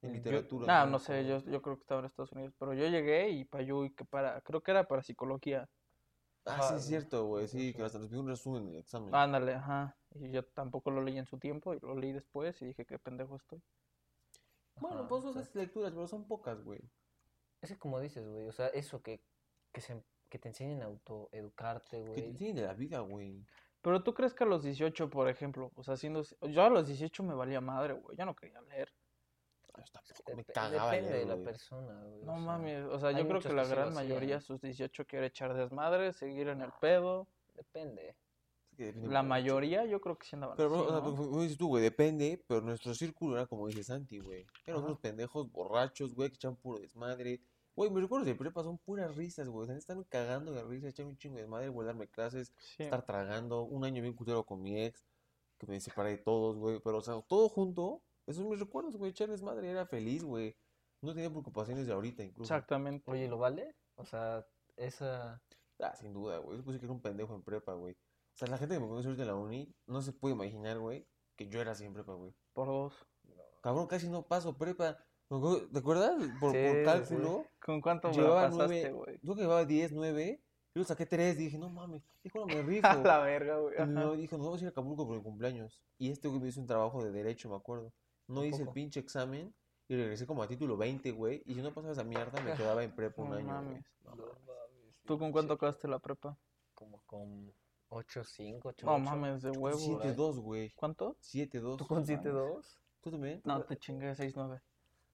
[0.02, 0.66] En Yo- literatura.
[0.66, 2.54] Nah, no sé, yo, yo creo que estaba en Estados Unidos.
[2.58, 5.68] Pero yo llegué y Payuy, que para, creo que era para psicología.
[6.48, 7.82] Ah, sí, Ajá, es cierto, güey, sí, que sí.
[7.84, 9.12] hasta nos pidió un resumen en el examen.
[9.14, 9.96] Ándale, ajá.
[10.14, 12.98] Y yo tampoco lo leí en su tiempo y lo leí después y dije, qué
[13.00, 13.60] pendejo estoy.
[14.76, 15.30] Bueno, Ajá, pues sí.
[15.30, 16.80] esas lecturas, pero son pocas, güey.
[17.60, 19.20] Es que como dices, güey, o sea, eso que,
[19.72, 22.24] que, se, que te enseñen a autoeducarte, Que te güey.
[22.30, 23.44] enseñen de la vida, güey.
[23.82, 26.22] Pero tú crees que a los 18, por ejemplo, o sea, siendo...
[26.42, 28.16] Yo a los 18 me valía madre, güey.
[28.16, 28.92] Ya no quería leer.
[30.26, 31.44] Yo me cagaba Depende leer, de la güey.
[31.44, 32.24] persona, güey.
[32.24, 35.06] No o sea, mames, o sea, yo creo que la gran mayoría a sus 18
[35.06, 37.28] quiere echar desmadre, seguir en el pedo.
[37.54, 38.16] Depende.
[38.76, 39.22] Que La mucho.
[39.24, 41.16] mayoría yo creo que sí andaban Pero, así, o sea, ¿no?
[41.16, 44.46] como dices tú, güey, depende, pero nuestro círculo era como dice Santi, güey.
[44.66, 44.86] Eran Ajá.
[44.88, 47.40] unos pendejos borrachos, güey, que echaban puro desmadre.
[47.74, 49.64] Güey, mis recuerdos de prepa son puras risas, güey.
[49.64, 52.84] O sea, están cagando de risa, echar un chingo de desmadre, güey, darme clases, Sí.
[52.84, 53.62] estar tragando.
[53.64, 55.04] Un año bien culero con mi ex,
[55.58, 56.80] que me separé de todos, güey.
[56.82, 59.10] Pero, o sea, todo junto, esos son mis recuerdos, güey.
[59.10, 60.56] Echar desmadre, era feliz, güey.
[61.02, 62.52] No tenía preocupaciones de ahorita, incluso.
[62.54, 63.10] Exactamente.
[63.10, 63.74] Oye, ¿lo vale?
[63.96, 65.42] O sea, esa...
[65.78, 66.56] Ah, sin duda, güey.
[66.56, 67.94] Yo puse que era un pendejo en prepa, güey.
[68.36, 70.78] O sea, la gente que me conoce ahorita en la uni no se puede imaginar,
[70.78, 72.34] güey, que yo era en prepa, güey.
[72.52, 73.06] Por dos.
[73.62, 74.98] Cabrón, casi no paso prepa.
[75.30, 75.40] Me
[75.72, 76.16] ¿Te acuerdas?
[76.38, 76.84] Por, Sí, por sí, sí.
[76.84, 78.92] cálculo, ¿Con cuánto me llevaba pasaste, nueve.
[78.92, 79.18] güey?
[79.22, 80.42] Yo que llevaba 10, 9.
[80.74, 81.38] Yo saqué 3.
[81.38, 82.86] Dije, no mames, dijo, no me rifo.
[82.86, 83.74] A la verga, güey.
[83.78, 85.82] Y mi mamá dijo, nos vamos a ir a Acapulco por mi cumpleaños.
[85.96, 87.90] Y este güey me hizo un trabajo de derecho, me acuerdo.
[88.28, 89.54] No ¿A hice el pinche examen
[89.88, 91.42] y regresé como a título 20, güey.
[91.46, 93.46] Y si no pasaba esa mierda, me quedaba en prepa un año, güey.
[93.46, 93.84] mames.
[94.04, 94.14] No
[95.06, 96.36] ¿Tú con cuánto acabaste la prepa?
[96.74, 97.50] Como con
[97.88, 99.78] 8, 5, 8, No mames, de huevo.
[99.78, 100.14] Siete, güey.
[100.16, 100.70] 7-2, güey.
[100.74, 101.16] ¿Cuánto?
[101.20, 101.76] 7-2.
[101.76, 102.08] ¿Tú con mames.
[102.20, 102.78] 7-2?
[103.00, 103.40] ¿Tú también?
[103.44, 104.60] No, te chingué 6-9.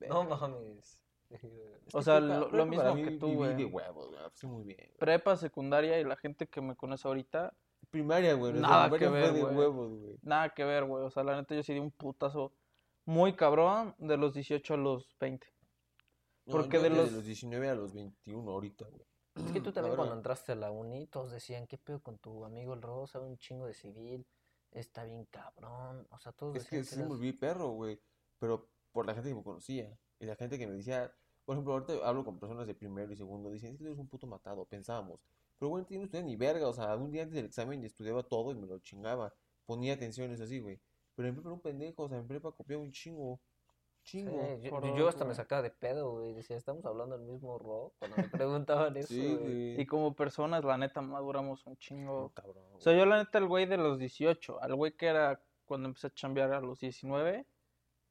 [0.08, 0.98] No mames.
[1.32, 3.56] Es O sea, lo- lo mismo que tú, güey.
[3.56, 4.20] de huevos, güey.
[4.34, 4.76] Sí, muy bien.
[4.78, 4.96] güey.
[4.98, 7.54] Prepa, secundaria y la gente que me conoce ahorita,
[7.90, 8.52] Primaria, güey.
[8.52, 9.56] nuestra Nada que primaria fue ver, de güey.
[9.56, 10.18] huevos, güey.
[10.22, 11.04] nada que ver, güey.
[11.04, 12.52] O sea, la neta yo sí di un putazo
[13.06, 15.46] muy cabrón de los 18 a los 20.
[16.46, 19.06] No, Porque yo de los 19 a los 21 ahorita, güey.
[19.34, 22.18] Es que tú La también cuando entraste a la uni, todos decían, ¿qué pedo con
[22.18, 23.20] tu amigo el Rosa?
[23.20, 24.26] Un chingo de civil,
[24.70, 26.06] está bien cabrón.
[26.10, 27.98] O sea, todos Es que decían sí me eras- volví perro, güey.
[28.38, 29.96] pero por la gente que me conocía.
[30.20, 31.10] Y la gente que me decía,
[31.44, 33.98] por ejemplo, ahorita hablo con personas de primero y segundo, dicen, es que tú eres
[33.98, 35.20] un puto matado, pensábamos.
[35.58, 38.22] Pero bueno, yo no estudiaba ni verga, o sea, un día antes del examen estudiaba
[38.24, 39.32] todo y me lo chingaba.
[39.64, 40.78] Ponía atención, eso así, güey.
[41.14, 43.40] Pero en prepa era un pendejo, o sea, en prepa copiaba un chingo.
[44.04, 44.58] Sí, Chingo.
[44.58, 46.32] yo, por yo dos, hasta me sacaba de pedo, güey.
[46.34, 47.94] Decía, estamos hablando del mismo rock.
[47.98, 49.80] Cuando me preguntaban eso, Sí, güey.
[49.80, 52.30] Y como personas, la neta, maduramos un chingo.
[52.34, 55.40] Cabrón, O sea, yo la neta, el güey de los 18, al güey que era
[55.64, 57.46] cuando empecé a chambear a los 19,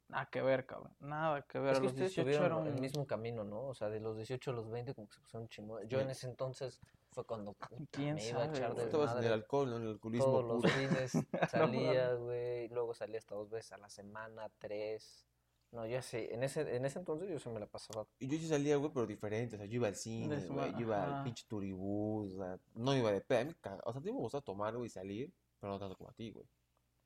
[0.08, 0.95] nada que ver, cabrón.
[0.99, 1.73] Nada que ver.
[1.73, 2.67] Es a que los ustedes 18 tuvieron era un...
[2.67, 3.67] el mismo camino, ¿no?
[3.67, 5.88] O sea, de los 18 a los 20 como que se pusieron chingón.
[5.88, 6.04] Yo Sí.
[6.06, 6.80] en ese entonces
[7.12, 8.86] fue cuando puta, ¿Quién me iba a echar güey?
[8.86, 9.75] Estabas en el alcohol, ¿no?
[9.77, 10.69] En el alcoholismo todos los puro.
[10.73, 11.13] fines.
[11.34, 11.49] mames.
[11.51, 12.69] Salía, güey.
[12.69, 15.27] Luego salía hasta dos veces a la semana, tres.
[15.71, 16.27] No, yo sí.
[16.31, 18.05] En ese, en ese entonces yo se me la pasaba.
[18.19, 19.55] Y yo sí salía, güey, pero diferente.
[19.55, 20.71] O sea, yo iba al cine, güey.
[20.73, 22.34] Yo iba al pinche turibús.
[22.34, 23.39] O sea, no iba de pedo.
[23.39, 25.79] A mí, caga- o sea, a ti me gusta tomar, güey, y salir, pero no
[25.79, 26.45] tanto como a ti, güey.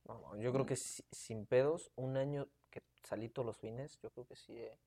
[0.05, 3.99] No, no, yo creo que si- sin pedos, un año que salí todos los fines,
[4.01, 4.53] yo creo que sí.
[4.57, 4.77] eh.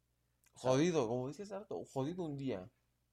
[0.54, 2.68] O sea, Jodido, como decías harto, jodido un día.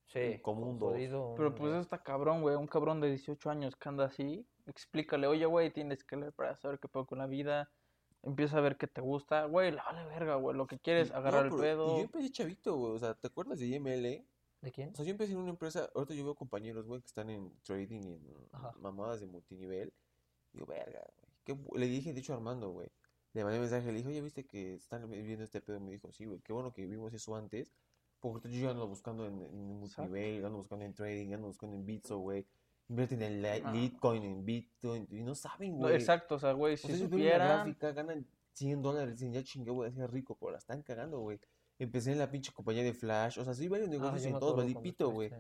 [0.08, 0.91] Sí, como un dos.
[0.93, 1.82] jodido, Pero un pues dos.
[1.82, 2.56] está cabrón, güey.
[2.56, 4.47] Un cabrón de 18 años que anda así.
[4.65, 7.71] Explícale, oye, güey, tienes que leer para saber qué pedo con la vida.
[8.25, 9.45] Empieza a ver qué te gusta.
[9.45, 10.57] Güey, le vale verga, güey.
[10.57, 11.97] Lo que quieres, agarrar no, el Y pedo.
[11.97, 12.93] yo empecé chavito, güey.
[12.93, 14.25] O sea, ¿te acuerdas de IML?
[14.61, 14.89] ¿De quién?
[14.89, 15.89] O sea, yo empecé en una empresa.
[15.93, 18.73] Ahorita yo veo compañeros, güey, que están en trading y en Ajá.
[18.79, 19.93] mamadas de multinivel.
[20.51, 21.01] Digo, verga,
[21.45, 21.79] güey.
[21.79, 22.89] Le dije, de hecho, a Armando, güey.
[23.33, 25.79] Le mandé mensaje, le dije, oye, ¿viste que están viviendo este pedo?
[25.79, 27.71] Me dijo, sí, güey, qué bueno que vimos eso antes.
[28.19, 32.17] Porque yo ando buscando en, en multinivel, ando buscando en trading, ando buscando en Bitso,
[32.17, 32.47] güey.
[32.88, 33.71] Invierten en la- Ah.
[33.71, 35.95] Litecoin, en Bitcoin, y no saben, No, güey.
[35.95, 37.48] exacto, o sea, güey, O si sea, una supieran.
[37.48, 41.19] gráfica, ganan 100 dólares, dicen, ya chingue, voy a ser rico, pero la están cagando,
[41.19, 41.39] güey.
[41.80, 44.34] Empecé en la pinche compañía de Flash, o sea, sí, varios Ah, negocios y me
[44.34, 45.32] en todos acuerdo valí cuando pito, güey.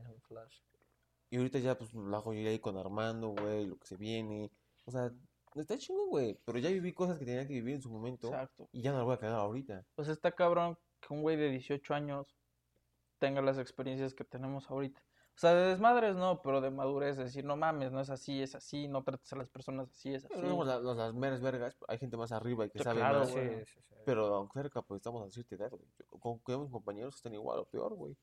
[1.29, 4.51] Y ahorita ya, pues, la yo ahí con Armando, güey, lo que se viene.
[4.85, 5.11] O sea,
[5.55, 6.39] está chingón, güey.
[6.45, 8.69] Pero ya viví cosas que tenía que vivir en su momento Exacto.
[8.71, 9.85] y ya no las voy a cagar ahorita.
[9.95, 12.35] Pues está cabrón que un güey de 18 años
[13.19, 15.01] tenga las experiencias que tenemos ahorita.
[15.35, 18.55] O sea, de desmadres no, pero de madurez, decir, no mames, no es así, es
[18.55, 20.41] así, no trates a las personas así, es así.
[20.41, 23.31] La- las, las meras vergas, hay gente más arriba y que Sí, sabe claro, más.
[23.33, 23.59] güey.
[23.59, 23.95] Sí, sí, sí.
[24.05, 25.83] Pero aunque cerca, pues estamos a cierta edad, güey.
[26.21, 28.15] Con, con compañeros que están igual o peor, güey.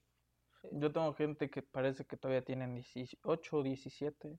[0.71, 4.39] Yo tengo gente que parece que todavía tienen 18 o 17.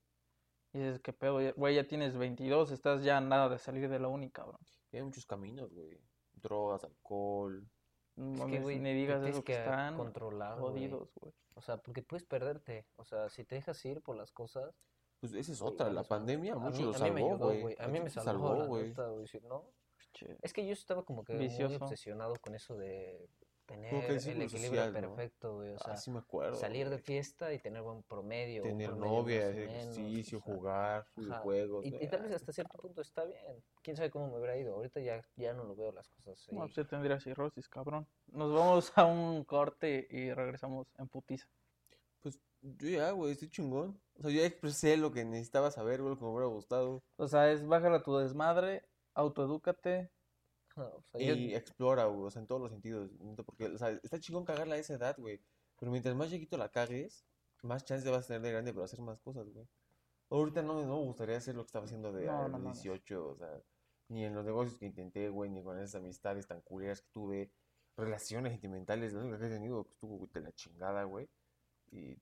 [0.72, 1.42] Y dices, ¿qué pedo?
[1.42, 4.58] Ya- Güey, ya tienes 22, estás ya nada de salir de la uni, cabrón.
[4.92, 6.00] Y hay muchos caminos, güey.
[6.34, 7.68] Drogas, alcohol.
[8.16, 10.72] No Es que, güey, ni digas eso que que están controlar, güey.
[10.74, 11.34] jodidos, güey.
[11.56, 12.86] O sea, porque puedes perderte.
[12.96, 14.74] O sea, si te dejas ir por las cosas.
[15.20, 15.90] Pues esa es otra.
[15.92, 17.76] La pandemia A mucho mí- lo a mí me salvó, güey.
[17.80, 18.94] A mí me salvó, la güey.
[19.44, 19.66] no,
[20.12, 23.30] Che, es que yo estaba como que muy obsesionado con eso de
[23.66, 24.50] tener el equilibrio
[24.84, 25.00] social, ¿no?
[25.16, 25.70] perfecto, güey.
[25.72, 26.56] O sea, Ah, sí me acuerdo.
[26.56, 28.64] salir de fiesta y tener buen promedio.
[28.64, 31.86] Tener promedio novia, ejercicio, o sea, jugar, videojuegos.
[31.86, 33.64] Y, tal vez Ah, hasta cierto punto está bien.
[33.82, 34.76] Quién sabe cómo me hubiera ido.
[34.76, 36.54] Ahorita ya, ya no lo veo las cosas así.
[36.56, 38.08] no, pues ya tendría cirrosis, cabrón.
[38.28, 41.48] Nos vamos a un corte y regresamos en putiza.
[42.22, 44.00] Pues yo ya, güey, estoy chingón.
[44.18, 47.04] O sea, yo ya expresé lo que necesitaba saber, güey, lo que me hubiera gustado.
[47.18, 50.10] O sea, es bájala tu desmadre, autoedúcate.
[50.76, 53.12] Ajá, o sea, yo- Y explora, güey, o sea, en todos los sentidos.
[53.46, 55.42] Porque, o sea, está chingón cagarla a esa edad, güey.
[55.80, 57.26] Pero mientras más chiquito la cagues,
[57.64, 59.68] más chance vas a tener de grande para hacer más cosas, güey.
[60.30, 62.50] Ahorita no, me- no me gustaría hacer lo que estaba haciendo de No, a no
[62.50, 62.82] los mames.
[62.84, 63.62] 18, o sea,
[64.10, 67.52] ni en los negocios que intenté, güey, ni con esas amistades tan culeras que tuve,
[67.96, 71.30] relaciones sentimentales, lo único que he tenido pues, estuvo de la chingada, güey.
[71.92, 72.18] Y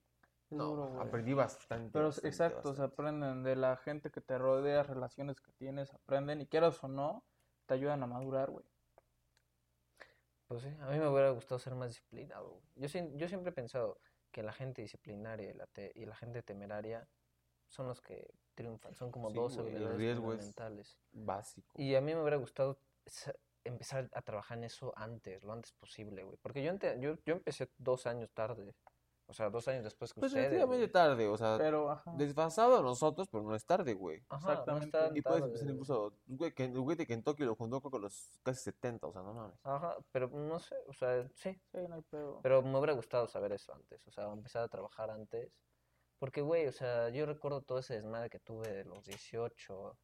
[0.49, 1.91] no, Duro, aprendí bastante.
[1.93, 2.93] Pero bastante, exacto, se bastante.
[2.93, 7.23] aprenden de la gente que te rodea, relaciones que tienes, aprenden y quieras o no,
[7.71, 8.65] te ayudan a madurar, güey.
[10.47, 12.49] Pues sí, a mí me hubiera gustado ser más disciplinado.
[12.49, 12.63] güey.
[12.75, 13.97] Yo, yo siempre he pensado
[14.29, 17.07] que la gente disciplinaria y la, te- y la gente temeraria
[17.69, 20.99] son los que triunfan, son como Sí, dos güey, habilidades fundamentales.
[21.13, 21.81] Básico.
[21.81, 22.77] Y a mí me hubiera gustado
[23.63, 26.37] empezar a trabajar en eso antes, lo antes posible, güey.
[26.41, 28.75] Porque yo, ente- yo, yo empecé dos años tarde,
[29.31, 30.49] o sea, dos años después que Pues ustedes.
[30.49, 30.91] relativamente güey.
[30.91, 32.13] tarde, o sea, Pero, ajá.
[32.17, 34.23] desfasado a nosotros, pero no es tarde, güey.
[34.29, 34.91] Ajá, no exactamente.
[34.91, 38.39] tan Y puedes empezar incluso, güey, que el güey de Kentucky lo juntó con los
[38.43, 39.59] casi 70, o sea, no mames.
[39.63, 42.39] Ajá, pero no sé, o sea, sí, Sí, no hay pedo.
[42.43, 45.51] Pero me hubiera gustado saber eso antes, o sea, empezar a trabajar antes.
[46.19, 49.97] Porque, güey, o sea, yo recuerdo todo ese desmadre que tuve de los 18,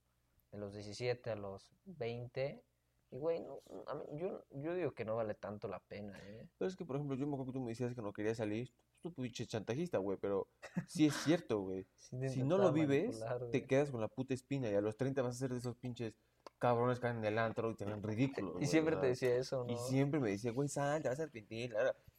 [0.51, 2.63] de los 17 a los 20.
[3.11, 6.49] Y, güey, no, a mí- yo, yo digo que no vale tanto la pena, ¿eh?
[6.57, 8.37] Pero es que, por ejemplo, yo me acuerdo que tú me decías que no querías
[8.37, 8.73] salir,
[9.11, 10.47] tú pinche chantajista, güey, pero
[10.87, 11.85] sí es cierto, güey.
[12.29, 15.35] Si no lo vives, te quedas con la puta espina y a los 30 vas
[15.35, 16.13] a ser de esos pinches
[16.57, 19.65] cabrones que andan en el antro y te ven ridículos, Y siempre te decía eso,
[19.65, 19.73] ¿no?
[19.73, 21.75] Y siempre me decía, güey, sal, te vas a arrepentir.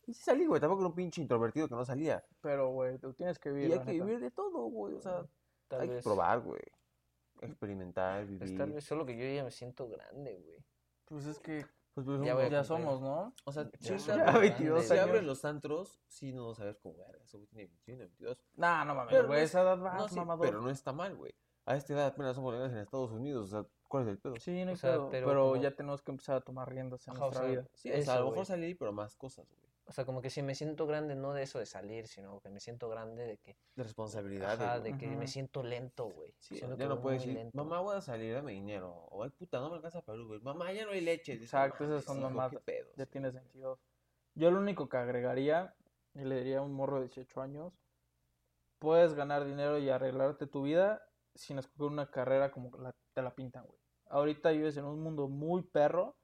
[0.07, 2.22] Y sí salí, güey, tampoco era un pinche introvertido que no salía.
[2.43, 4.05] Pero, güey, tú tienes que vivir, Y hay que neta.
[4.05, 5.26] vivir de todo, güey, o sea,
[5.68, 6.61] Tal hay que vez, probar, güey.
[7.41, 8.59] Experimentar, pues, vivir.
[8.59, 10.64] tal vez solo que yo ya me siento grande, güey.
[11.05, 11.64] Pues es que
[11.95, 13.34] Pues, pues, Ya ya somos, ¿no?
[13.45, 15.24] O sea, Ya, si ya se abren- 22 si abren años.
[15.26, 17.18] los antros, sí no vas a ver como verga.
[17.24, 18.39] Ese güey tiene 21, 22.
[18.55, 20.47] Nah, no mames, Pero güey, esa edad va, No, sí, mamador.
[20.47, 21.34] pero no está mal, güey.
[21.66, 23.47] A esta edad apenas somos legales en Estados Unidos.
[23.47, 24.36] O sea, ¿cuál es el pedo?
[24.36, 26.68] Sí, no hay O sea, pedo, pero pero, como- ya tenemos que empezar a tomar
[26.70, 27.68] riendas en Ajá, o nuestra sea, vida.
[27.74, 29.68] Sí, o sea, a lo mejor salir, pero más cosas, güey.
[29.89, 32.51] O sea, como que si me siento grande, no de eso de salir, sino que
[32.51, 34.53] me siento grande de que, De responsabilidad.
[34.53, 36.34] ajá, de que me siento lento, güey.
[36.39, 37.57] Sí, Siento ya que no puedes decir, lento.
[37.57, 38.91] mamá, voy a salir, dame dinero.
[39.11, 40.43] O, ay, puta, no me alcanza para Uber.
[40.43, 41.32] Mamá, ya no hay leche.
[41.32, 42.20] Exacto, "No esas son
[42.66, 42.91] pedo".
[42.97, 43.78] Ya tienes 22.
[44.34, 45.74] Yo lo único que agregaría,
[46.14, 47.72] y le diría a un morro de 18 años,
[48.78, 51.03] puedes ganar dinero y arreglarte tu vida
[51.34, 53.78] sin escoger una carrera como la- te la pintan, güey.
[54.07, 56.18] Ahorita vives en un mundo muy perro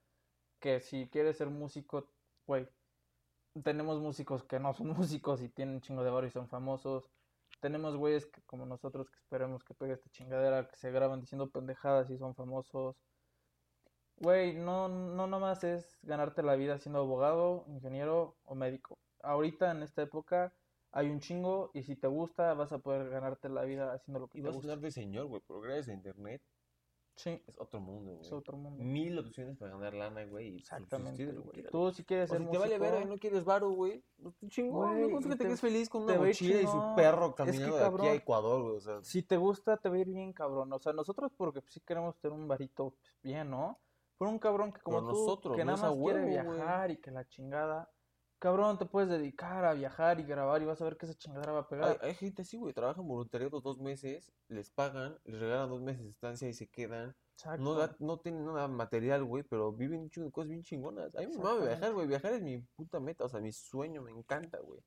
[0.59, 2.11] que si quieres ser músico,
[2.45, 2.67] güey,
[3.63, 4.87] tenemos músicos que no son
[5.19, 7.05] músicos y tienen un chingo de barrio y son famosos.
[7.61, 11.49] Tenemos güeyes que, como nosotros que esperemos que pegue esta chingadera, que se graban diciendo
[11.51, 12.95] pendejadas y son famosos.
[14.17, 18.99] Güey, no, no nomás es ganarte la vida siendo abogado, ingeniero o médico.
[19.21, 20.53] Ahorita en esta época
[20.91, 24.27] hay un chingo y si te gusta vas a poder ganarte la vida haciendo lo
[24.29, 24.61] que Y te vas a gusta.
[24.61, 26.41] sonar de señor, güey, pero gracias a internet
[27.15, 28.21] Sí, es otro mundo, güey.
[28.25, 28.83] es otro mundo.
[28.83, 30.49] Mil opciones para ganar lana, güey.
[30.49, 31.63] y Exactamente, güey.
[31.71, 34.03] Tú si quieres O ser si te vale y no quieres varo, güey.
[34.21, 37.27] Pues chingón, Güey, y Búscate te- que es feliz con una mochila y su perro
[37.27, 38.75] Es que, caminando de aquí a Ecuador, güey.
[38.75, 40.73] O sea, si te gusta te va a ir bien cabrón.
[40.73, 43.79] O sea, nosotros porque pues, sí queremos tener un varito pues, bien, ¿no?
[44.17, 46.57] Por un cabrón que como Pero tú, nosotros, que no nada más quiere huevo, güey.
[46.57, 47.89] viajar y que la chingada.
[48.45, 51.51] Cabrón, te puedes dedicar a viajar y grabar y vas a ver que esa chingadera
[51.51, 51.97] va a pegar.
[52.03, 52.75] hay gente así, güey.
[52.75, 57.15] Trabajan voluntariado dos meses, les pagan, les regalan dos meses de estancia y se quedan.
[57.33, 57.63] Exacto.
[57.63, 61.15] No, da- no tienen nada material, güey, pero viven cosas bien chingonas.
[61.15, 61.67] A mí me Exactamente.
[61.69, 62.05] viajar, güey.
[62.07, 64.79] Viajar es mi puta meta, o sea, mi sueño, me encanta, güey.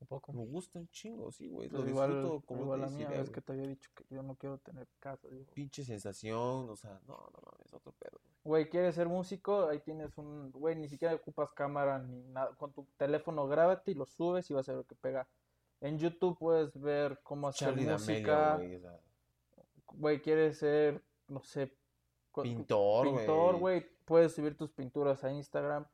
[0.00, 0.32] Un poco.
[0.32, 1.68] Me gusta un chingo, sí, güey.
[1.68, 4.22] Lo igual, disfruto como igual no la mía, es que te había dicho que yo
[4.22, 5.28] no quiero tener casa.
[5.28, 5.46] digo.
[5.54, 8.34] Pinche sensación, o sea, no, no mames, otro pedo, güey.
[8.44, 9.68] Güey, ¿quieres ser músico?
[9.68, 10.52] Ahí tienes un...
[10.52, 12.54] Güey, ni siquiera ocupas cámara ni nada.
[12.56, 15.26] Con tu teléfono grábate y lo subes y vas a ver que pega.
[15.80, 18.56] En YouTube puedes ver cómo hacer Charlie D'Amelio, música.
[18.56, 19.00] güey, o sea,
[19.96, 21.72] Güey, ¿quieres ser, no sé,
[22.42, 23.86] pintor, pintor, güey?
[24.04, 25.86] Puedes subir tus pinturas a Instagram.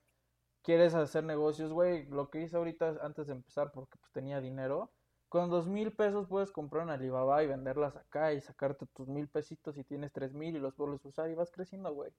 [0.63, 2.07] ¿Quieres hacer negocios, güey?
[2.07, 4.93] Lo que hice ahorita antes de empezar porque pues tenía dinero.
[5.29, 9.29] Con dos mil pesos puedes comprar una Alibaba y venderlas acá y sacarte tus mil
[9.29, 12.13] pesitos y tienes tres mil y los vuelves a usar y vas creciendo, güey.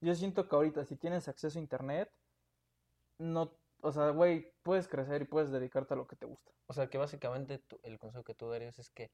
[0.00, 2.10] Yo siento que ahorita si tienes acceso a internet,
[3.18, 6.52] no, o sea, güey, puedes crecer y puedes dedicarte a lo que te gusta.
[6.66, 9.10] O sea, que básicamente tú- el consejo que tú darías es que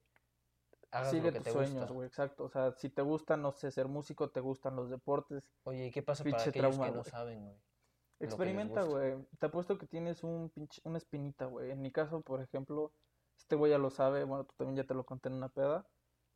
[0.90, 2.44] hagas Sigue lo que tus te sueños, güey, exacto.
[2.44, 5.90] O sea, si te gusta, no sé, ser músico, te gustan los deportes, Oye, ¿y
[5.90, 7.56] qué pasa para aquellos trauma, que no saben, güey?
[8.20, 9.16] Experimenta, güey.
[9.38, 11.70] Te apuesto que tienes un pinche, una espinita, güey.
[11.70, 12.92] En mi caso, por ejemplo,
[13.38, 14.24] este güey ya lo sabe.
[14.24, 15.88] Bueno, tú también ya te lo conté en una peda.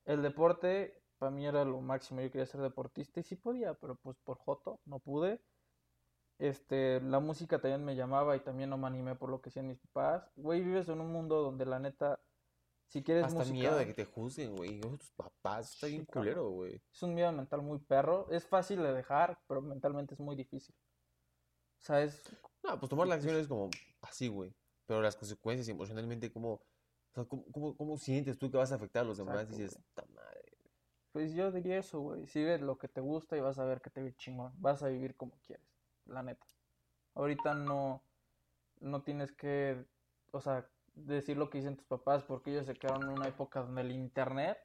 [0.06, 2.22] El deporte, para mí era lo máximo.
[2.22, 5.42] Yo quería ser deportista y sí podía, pero pues por joto no pude.
[6.38, 9.68] Este, la música también me llamaba y también no me animé por lo que hacían
[9.68, 10.30] mis papás.
[10.36, 12.18] Güey, vives en un mundo donde la neta,
[12.88, 14.80] si quieres Hasta música, miedo de que te juzguen, güey.
[14.80, 16.82] Tus papás, está bien culero, güey.
[16.90, 18.26] es un miedo mental muy perro.
[18.30, 20.74] Es fácil de dejar, pero mentalmente es muy difícil.
[22.62, 23.70] No, pues tomar la acción es como
[24.02, 24.54] así, güey.
[24.86, 26.60] Pero las consecuencias emocionalmente, ¿cómo, o
[27.14, 29.34] sea, cómo, cómo, cómo sientes tú que vas a afectar a los demás?
[29.42, 29.84] Exacto, Dices, güey.
[29.94, 30.52] "Ta madre.
[31.12, 32.26] Pues yo diría eso, güey.
[32.26, 34.52] Sigue lo que te gusta y vas a ver que te ir chingón.
[34.58, 35.64] Vas a vivir como quieres,
[36.06, 36.46] la neta.
[37.14, 38.02] Ahorita no,
[38.80, 39.84] no tienes que,
[40.32, 43.60] o sea, decir lo que dicen tus papás porque ellos se quedaron en una época
[43.62, 44.58] donde el internet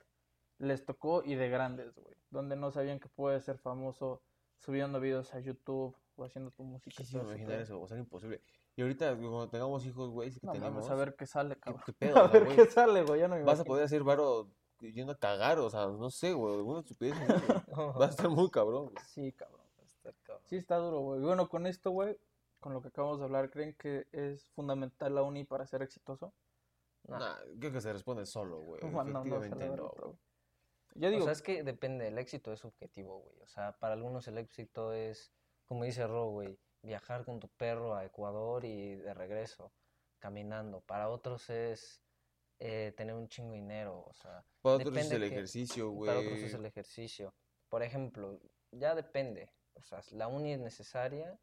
[0.57, 2.15] les tocó y de grandes, güey.
[2.31, 4.21] Donde no sabían que puedes ser famoso
[4.59, 7.01] subiendo videos a YouTube o haciendo tu música.
[7.01, 8.41] ese imaginar eso, o sea, imposible.
[8.75, 11.55] Y ahorita, cuando tengamos hijos, güey, si que No tenemos, mames, a ver qué sale,
[11.55, 11.83] ¿qué, cabrón.
[11.85, 12.17] qué pedo?
[12.17, 13.19] A ver güey, qué sale, güey.
[13.19, 13.65] Ya no me vas a imagino.
[13.65, 14.49] poder hacer varo
[14.79, 17.15] yendo a cagar, o sea, no sé, güey, alguna estupidez.
[17.17, 17.29] güey.
[17.99, 18.95] Va a estar muy cabrón, güey.
[19.07, 19.61] Sí, cabrón.
[19.97, 20.43] Está cabrón.
[20.45, 21.21] Sí, está duro, güey.
[21.21, 22.17] Bueno, con esto, güey,
[22.59, 26.33] con lo que acabamos de hablar, ¿creen que es fundamental la uni para ser exitoso?
[27.07, 27.19] Nah.
[27.19, 28.81] Nah, creo que se responde solo, güey.
[28.81, 30.17] Bueno, no, no Efectivamente no.
[30.95, 33.39] Yo digo, O sea, es que depende, el éxito es subjetivo, güey.
[33.41, 35.31] O sea, para algunos el éxito es,
[35.65, 39.71] como dice Ro, güey, viajar con tu perro a Ecuador y de regreso,
[40.19, 40.81] caminando.
[40.81, 42.01] Para otros es
[42.59, 46.07] eh, tener un chingo de dinero, o sea, Para otros es el que- ejercicio, güey.
[46.09, 47.33] para otros es el ejercicio.
[47.69, 48.39] Por ejemplo,
[48.71, 49.49] ya depende.
[49.75, 51.39] O sea, la uni es necesaria.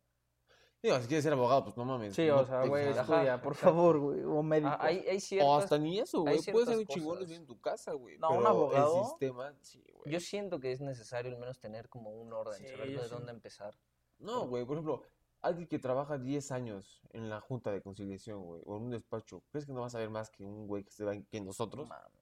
[0.83, 2.15] Digo, si quieres ser abogado, pues no mames.
[2.15, 3.55] sí, no o sea, güey, estudia, por exacto.
[3.55, 4.69] favor, güey, o médico.
[4.73, 6.39] Ah, hay, hay O hasta ni eso, güey.
[6.53, 8.19] Puedes ser un chingón en tu casa, güey.
[8.19, 10.13] No, un pero abogado- El sistema, sí, güey.
[10.13, 13.11] Yo siento que es necesario al menos tener como un orden, Sí, saber de sí.
[13.11, 13.75] dónde empezar.
[14.19, 15.03] No, güey, por ejemplo,
[15.41, 19.43] alguien que trabaja 10 años en la junta de conciliación, güey, o en un despacho,
[19.51, 21.47] ¿crees que no vas a ver más que un güey que se va que No
[21.47, 21.89] nosotros?
[21.89, 22.13] mames.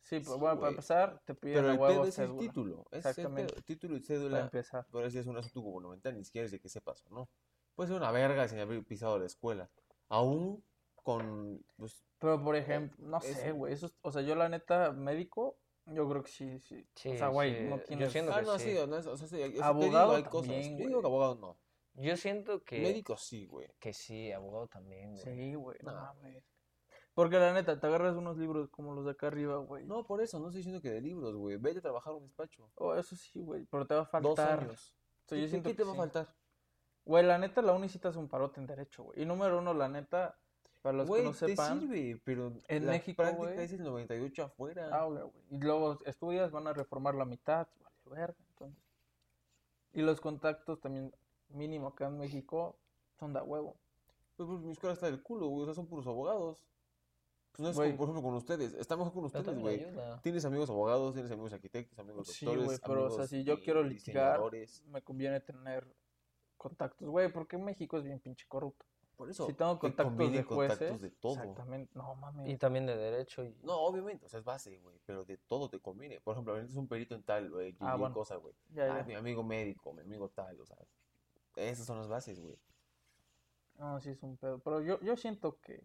[0.00, 2.26] Sí, pero Sí, bueno, para empezar, te piden Pero a el huevo pedo es el
[2.28, 2.40] cédula.
[2.40, 2.86] título.
[2.92, 3.62] Ese es el Exactamente.
[3.62, 4.40] Título y Para cédula.
[4.40, 4.86] empezar.
[4.90, 7.28] Por así es un asunto gubernamental, ni siquiera es de que sepas o no.
[7.78, 9.70] Puede ser una verga sin haber pisado la escuela.
[10.08, 10.64] Aún
[10.96, 13.32] con, pues, Pero, por ejemplo, no eso.
[13.40, 13.72] sé, güey.
[13.72, 16.84] Eso, o sea, yo la neta, médico, yo creo que sí, sí.
[16.96, 18.10] Sí, o sea, güey, sí, no yo tienes...
[18.10, 18.72] siento Ah, que no, sí.
[18.72, 20.48] sí, honesto, o sea, sí, o sea, te digo, Abogado hay cosas.
[20.56, 21.00] Yo digo güey.
[21.02, 21.56] que abogado no.
[21.94, 23.68] Yo siento que, Médico sí, güey.
[23.78, 25.22] que sí, abogado también, güey.
[25.22, 26.42] Sí, güey, no No, mames.
[27.14, 29.84] Porque la neta, te agarras unos libros como los de acá arriba, güey.
[29.84, 31.58] No, por eso, no estoy diciendo que de libros, güey.
[31.58, 32.72] Vete a trabajar a un despacho.
[32.74, 34.60] Oh, eso sí, güey, pero te va a Dos faltar.
[34.64, 34.96] años.
[35.26, 36.34] O sea, yo ¿Qué, siento qué que te va a faltar?
[37.08, 39.22] Güey, la neta, la uni sí te hace un parote en derecho, güey.
[39.22, 40.38] Y número uno, la neta,
[40.82, 41.80] para los Güey, que no te sepan...
[41.80, 43.60] sirve, pero en la México, práctica güey.
[43.64, 44.90] es el 98 afuera.
[44.92, 45.32] Ah, güey, güey.
[45.50, 48.82] Y luego estudias, van a reformar la mitad, vale, verga, entonces.
[49.94, 51.10] Y los contactos también,
[51.48, 52.76] mínimo acá en México,
[53.18, 53.74] son de huevo.
[54.36, 55.62] Pues, pues, mi escuela está del culo, güey.
[55.62, 56.62] O sea, son puros abogados.
[57.52, 57.88] Pues no es Güey.
[57.88, 58.74] como, por ejemplo, con ustedes.
[58.74, 59.84] Está mejor con ustedes, güey.
[60.22, 63.56] Tienes amigos abogados, tienes amigos arquitectos, amigos Sí, doctores, güey, pero o sea, si yo
[63.56, 64.40] di- quiero litigar,
[64.92, 65.84] me conviene tener
[66.58, 68.84] contactos, güey, porque México es bien pinche corrupto.
[69.16, 71.32] Por eso, si tengo te contactos de jueces, contactos de todo.
[71.34, 72.48] exactamente, no mames.
[72.48, 73.52] Y también de derecho y...
[73.62, 76.20] No, obviamente, o sea, es base, güey, pero de todo te conviene.
[76.20, 78.14] Por ejemplo, es un perito en tal, güey, Ah, y bueno.
[78.14, 78.54] cosa, güey.
[78.78, 80.76] Ah, mi amigo médico, mi amigo tal, o sea,
[81.56, 82.56] esas son las bases, güey.
[83.78, 84.58] No, sí es un pedo.
[84.60, 85.84] Pero yo, yo siento que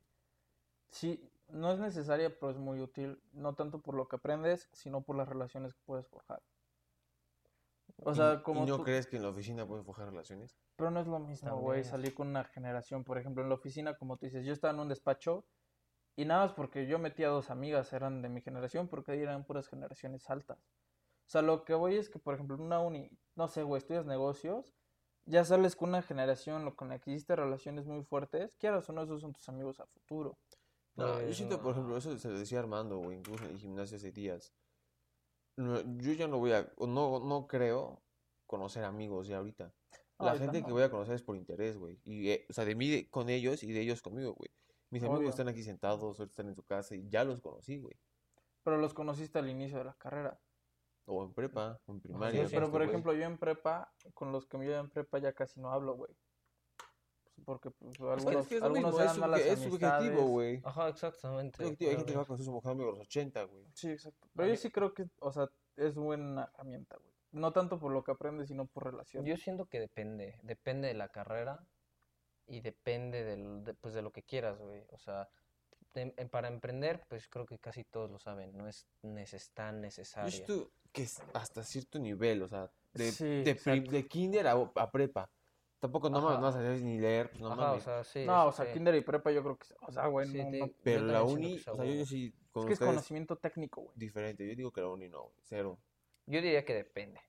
[0.90, 3.22] sí, no es necesaria, pero es muy útil.
[3.32, 6.42] No tanto por lo que aprendes, sino por las relaciones que puedes forjar.
[7.98, 10.58] O ¿Y- sea, ¿Y como no tú- crees que en la oficina puedes forjar relaciones?
[10.76, 13.04] Pero no es lo mismo, güey, salir con una generación.
[13.04, 15.46] Por ejemplo, en la oficina, como tú dices, yo estaba en un despacho
[16.16, 19.46] y nada más porque yo metía dos amigas, eran de mi generación, porque ahí eran
[19.46, 20.58] puras generaciones altas.
[21.26, 23.78] O sea, lo que voy es que, por ejemplo, en una uni, no sé, güey,
[23.80, 24.74] estudias negocios,
[25.26, 28.94] ya sales con una generación lo- con la que hiciste relaciones muy fuertes, quieras o
[28.94, 30.38] no, esos son tus amigos a futuro.
[30.96, 31.72] No, yo Pues, siento, por no.
[31.72, 34.54] ejemplo, eso se lo decía Armando, güey, incluso en el gimnasio hace días.
[35.56, 38.02] No, yo ya no voy a, no, no creo
[38.48, 39.74] conocer amigos ya ahorita.
[40.20, 40.68] La ahorita gente no.
[40.68, 42.00] que voy a conocer es por interés, güey.
[42.04, 44.50] Y, eh, o sea, de mí de- con ellos y de ellos conmigo, güey.
[44.90, 47.96] Mis amigos están aquí sentados, ahorita están en su casa y ya los conocí, güey.
[48.64, 50.40] Pero los conociste al inicio de la carrera.
[51.06, 52.48] O en prepa, en Sí, primaria.
[52.48, 55.18] sí, pero este, por ejemplo, yo en prepa, con los que me llevo en prepa
[55.20, 56.12] ya casi no hablo, güey.
[57.46, 60.28] Porque pues, algunos, es que es lo algunos mismo, eran es, malas subje- es subjetivo,
[60.28, 60.62] güey.
[60.64, 61.64] Ajá, exactamente.
[61.64, 63.66] Es subjetivo, Hay gente que va a su amigo a los 80, güey.
[63.74, 64.28] Sí, exacto.
[64.36, 67.12] Pero yo sí creo que, o sea, es buena herramienta, güey.
[67.32, 69.26] No tanto por lo que aprendes, sino por relación.
[69.26, 71.66] Yo siento que depende, depende de la carrera
[72.46, 74.86] y depende del, de, pues de lo que quieras, güey.
[74.92, 75.28] O sea,
[75.96, 79.76] de- em- para emprender, pues creo que casi todos lo saben, no es neces tan
[79.78, 80.32] Yo necesario.
[80.32, 83.56] siento que es hasta cierto nivel, o sea, de, Sí, de,
[83.90, 85.32] de kinder a, a prepa.
[85.84, 87.84] Tampoco no mames, no vas a ni leer, pues no Ajá, o mames.
[87.84, 88.72] sea, sí, no, o sea, sí.
[88.72, 91.24] kinder y prepa yo creo que, o sea, güey, Sí, no, te- no- Pero la
[91.24, 93.94] uni, o sea, yo, sí, con es que es conocimiento técnico, güey.
[93.98, 94.48] diferente.
[94.48, 95.78] Yo digo que la uni no, güey, cero.
[96.26, 97.20] Yo diría que depende.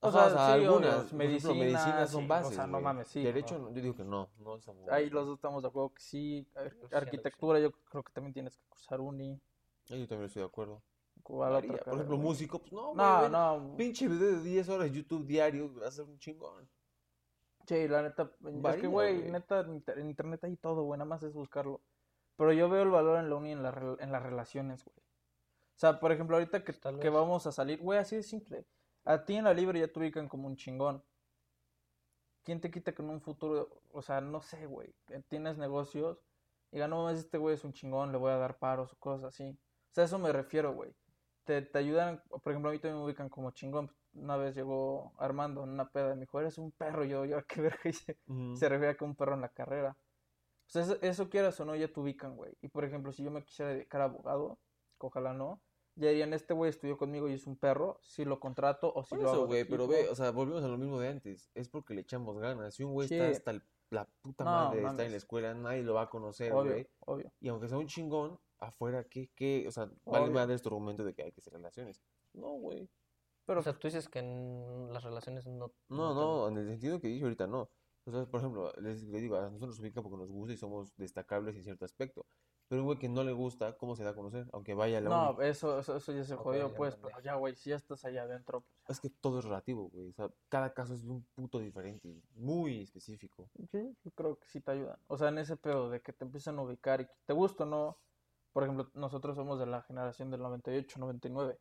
[0.00, 2.84] O Ajá, sea, sí, obvio, algunas, medicina, medicinas son sí, o bases, sea, no güey.
[2.84, 5.62] mames, sí, Derecho, no, yo digo que no, no es como- Ahí los dos estamos
[5.62, 6.46] de acuerdo que sí.
[6.54, 6.76] Ar-.
[6.92, 9.40] Arquitectura yo creo que también tienes que cursar uni.
[9.88, 10.82] Ahí Yo también estoy de acuerdo.
[11.22, 11.78] ¿Cuál otra.
[11.84, 12.28] Por ejemplo, güey?
[12.28, 13.76] músico, pues no, güey, No, ven, no.
[13.78, 16.68] Pinche video de 10 horas de YouTube diario, va a ser un chingón.
[17.72, 18.30] Sí, la neta,
[18.70, 21.80] es que, güey, neta, en inter- en internet hay todo, güey, nada más es buscarlo.
[22.36, 24.96] Pero yo veo el valor en la uni en, la en las relaciones, güey.
[24.98, 28.66] O sea, por ejemplo, ahorita que, que vamos a salir, güey, así de simple.
[29.04, 31.02] A ti en la libre ya te ubican como un chingón.
[32.44, 36.18] ¿Quién te quita que en un futuro, o sea, no sé, güey, que tienes negocios
[36.72, 39.24] y no, mames, este güey es un chingón, le voy a dar paros o cosas
[39.28, 39.50] así.
[39.90, 40.94] O sea, a eso me refiero, güey.
[41.44, 43.90] Te, te ayudan, por ejemplo, a mí también me ubican como chingón.
[44.14, 47.04] Una vez llegó Armando en una peda y me dijo, eres un perro.
[47.04, 48.18] Yo, yo, qué verga hice.
[48.54, 49.96] Se refiere a que un perro en la carrera.
[50.66, 52.54] O sea, eso, eso quieras o no, ya te ubican, güey.
[52.62, 54.58] Y por ejemplo, si yo me quisiera dedicar a abogado,
[54.98, 55.60] ojalá no,
[55.96, 59.10] ya dirían, este güey estudió conmigo y es un perro, si lo contrato o si
[59.10, 61.08] Por lo hago eso, de güey, pero ve, o sea, volvemos a lo mismo de
[61.08, 61.50] antes.
[61.54, 62.74] Es porque le echamos ganas.
[62.74, 63.16] Si un güey Sí.
[63.16, 65.10] está hasta el- la puta No, madre de estar en mames.
[65.10, 66.88] la escuela, nadie lo va a conocer, obvio, güey.
[67.00, 67.32] obvio.
[67.40, 69.28] Y aunque sea un chingón, afuera, ¿qué?
[69.34, 69.66] qué?
[69.68, 70.32] O sea, vale Obvio.
[70.34, 72.00] madre este argumento de que hay que hacer relaciones.
[72.32, 72.88] No, güey.
[73.46, 75.72] Pero, O sea, tú dices que en las relaciones no...
[75.88, 77.70] No, no, en el sentido que dije ahorita, no.
[78.04, 80.56] O sea, por ejemplo, les, les digo, a nosotros nos ubica porque nos gusta y
[80.56, 82.26] somos destacables en cierto aspecto.
[82.68, 84.48] Pero un güey que no le gusta, ¿cómo se da a conocer?
[84.52, 85.46] Aunque vaya a la no, uni.
[85.46, 86.96] eso, eso, eso ya se Ok, jodió, ya pues.
[86.96, 88.80] Pero ya, güey, si ya estás allá adentro, pues.
[88.88, 90.08] Es que todo es relativo, güey.
[90.08, 93.50] O sea, cada caso es un puto diferente, muy específico.
[93.70, 94.98] Sí, yo creo que sí te ayudan.
[95.06, 97.64] O sea, en ese pedo de que te empiezan a ubicar y que te gusta
[97.64, 97.98] o no.
[98.52, 101.58] Por ejemplo, nosotros somos de la generación del 98, 99.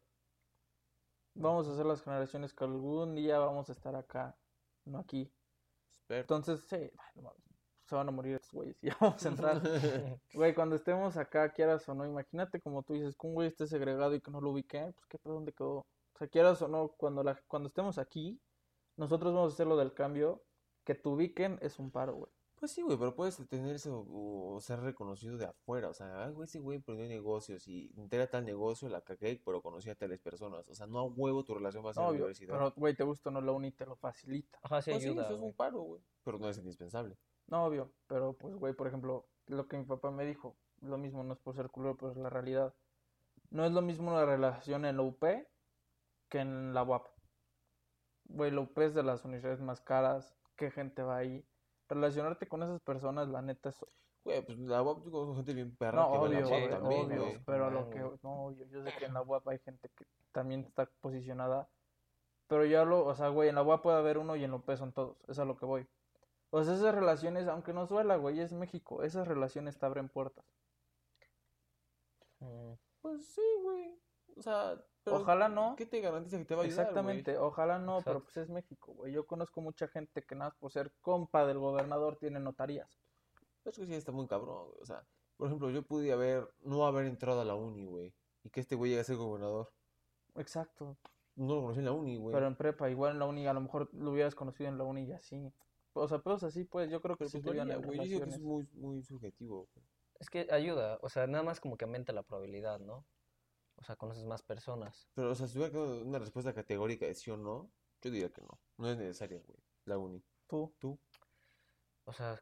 [1.34, 4.36] Vamos a ser las generaciones que algún día vamos a estar acá,
[4.86, 5.32] no aquí.
[6.02, 6.22] Espero.
[6.22, 6.92] Entonces, sí,
[7.92, 8.78] se van a morir estos güeyes.
[8.82, 9.62] Ya vamos a entrar.
[10.34, 13.68] Güey, cuando estemos acá, quieras o no, imagínate como tú dices, que un güey esté
[13.68, 15.80] segregado y que no lo ubique, pues qué pedo, ¿dónde quedó?
[15.80, 18.40] O sea, quieras o no, cuando, la, cuando estemos aquí,
[18.96, 20.42] nosotros vamos a hacer lo del cambio,
[20.86, 22.32] que te ubiquen es un paro, güey.
[22.62, 25.89] Pues sí, güey, pero puedes tener eso o ser reconocido de afuera.
[25.89, 29.64] O sea, ah, güey, ese güey emprendió negocios y entera tal negocio, la cagué, pero
[29.64, 30.70] conocí a tales personas.
[30.70, 32.53] O sea, no a huevo tu relación va a ser la Obvio, universidad.
[32.53, 34.59] pero güey, te gusta o no, la uni te lo facilita.
[34.62, 36.03] Ajá, sí Pues sí, eso es un paro, güey.
[36.24, 37.18] Pero no es indispensable.
[37.47, 41.24] No, obvio, pero pues, güey, por ejemplo, lo que mi papá me dijo, lo mismo,
[41.24, 42.76] no es por ser culero, pero es la realidad.
[43.49, 45.24] No es lo mismo la relación en la UP
[46.30, 47.07] que en la UAP.
[48.26, 51.43] Güey, la UP es de las universidades más caras, qué gente va ahí.
[51.92, 53.86] Relacionarte con esas personas, la neta, es...
[54.24, 56.70] Güey, pues la UAP yo conozco gente bien perra No, que va a la obvio,
[56.70, 57.44] también, obvio, güey.
[57.46, 58.00] pero a lo que...
[58.24, 61.70] No, obvio, yo sé que en la UAP hay gente que también está posicionada,
[62.48, 64.70] pero yo hablo, o sea, güey, en la UAP puede haber uno y en UP
[64.76, 65.88] son todos, es a lo que voy.
[66.52, 70.46] O sea, esas relaciones, aunque nos duela, güey, es México, esas relaciones te abren puertas.
[72.39, 74.00] Mm, Pues sí, güey.
[74.38, 75.76] O sea, pero Ojalá no.
[75.76, 76.89] ¿Qué te garantiza que te va a ayudar, güey?
[76.89, 79.12] Exactamente, ojalá no, pero pues es México, güey.
[79.14, 83.02] Yo conozco mucha gente que nada más por ser compa del gobernador tiene notarías.
[83.66, 84.82] Es que sí está muy cabrón, güey.
[84.82, 85.04] O sea,
[85.38, 88.14] por ejemplo, yo pude haber, no haber entrado a la uni, güey.
[88.43, 89.72] Y que este güey llegue a ser gobernador.
[90.36, 90.97] Exacto,
[91.36, 92.34] No lo conocí en la uni, güey.
[92.34, 94.84] pero en prepa, igual en la uni, a lo mejor lo hubieras conocido en la
[94.84, 95.52] uni y así.
[95.93, 97.97] O sea, pero así, pues, yo creo que Pero sí pues güey.
[97.97, 99.86] Yo digo que es muy, muy subjetivo, güey.
[100.20, 103.06] Es que ayuda, o sea, nada más como que aumenta la probabilidad, ¿no?
[103.82, 105.10] O sea, conoces más personas.
[105.16, 107.70] Pero, o sea, si hubiera una respuesta categórica de sí o no,
[108.02, 108.60] yo diría que no.
[108.78, 109.58] No es necesaria, güey.
[109.86, 110.24] La uni.
[110.48, 110.98] Tú, ¿Tú?
[112.06, 112.40] O sea,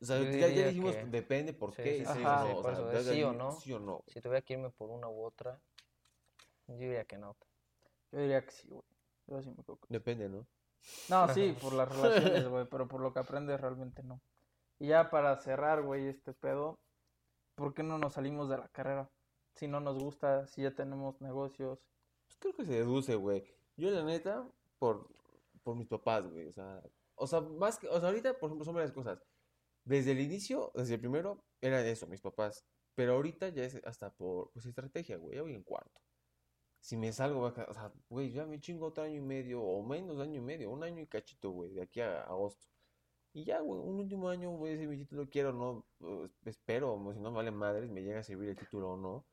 [0.00, 2.46] O sea, ya, ya dijimos, que- depende por Sí, qué sí, o no.
[2.46, 3.52] sí, O sea, sí no.
[3.60, 3.92] Sí o no.
[3.98, 4.02] güey.
[4.14, 5.60] si tuviera que irme por una u otra,
[6.68, 7.36] yo diría que no.
[8.12, 8.82] yo diría que sí, güey.
[9.26, 10.46] Yo sí me que- Depende, ¿no?
[11.10, 14.20] No, sí, por las relaciones, güey, pero por lo que aprendes realmente no.
[14.78, 16.78] Y ya para cerrar, güey, este pedo,
[17.60, 19.10] ¿por qué no nos salimos de la carrera?
[19.54, 21.78] Si no nos gusta, si ya tenemos negocios.
[22.24, 23.44] Pues creo que se deduce, güey.
[23.76, 25.06] Yo, la neta, por,
[25.62, 26.48] por mis papás, güey.
[26.48, 26.82] O sea,
[27.16, 29.22] o sea, más que, o sea, ahorita, por ejemplo, son varias cosas.
[29.84, 32.64] Desde el inicio, desde el primero, era eso, mis papás.
[32.94, 35.36] Pero ahorita ya es hasta por, pues, estrategia, güey.
[35.36, 36.00] Ya voy en cuarto.
[36.80, 40.18] Si me salgo, o sea, güey, ya me chingo otro año y medio, o menos
[40.18, 42.66] año y medio, un año y cachito, güey, de aquí a agosto.
[43.32, 46.32] Y ya, güey, un último año voy a decir mi título, quiero o no, pues,
[46.46, 49.24] espero, si no me vale madres, me llega a servir el título o no.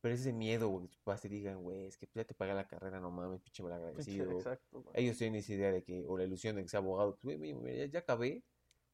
[0.00, 2.52] Pero ese miedo, güey, que tus papás te digan, güey, es que ya te pagué
[2.54, 4.32] la carrera, no mames, pinche mal Pinche- agradecido.
[4.32, 4.94] Exacto, güey.
[5.04, 7.54] Ellos tienen esa idea de que, o la ilusión de que sea abogado, pues, güey,
[7.54, 8.42] mira, ya, ya acabé,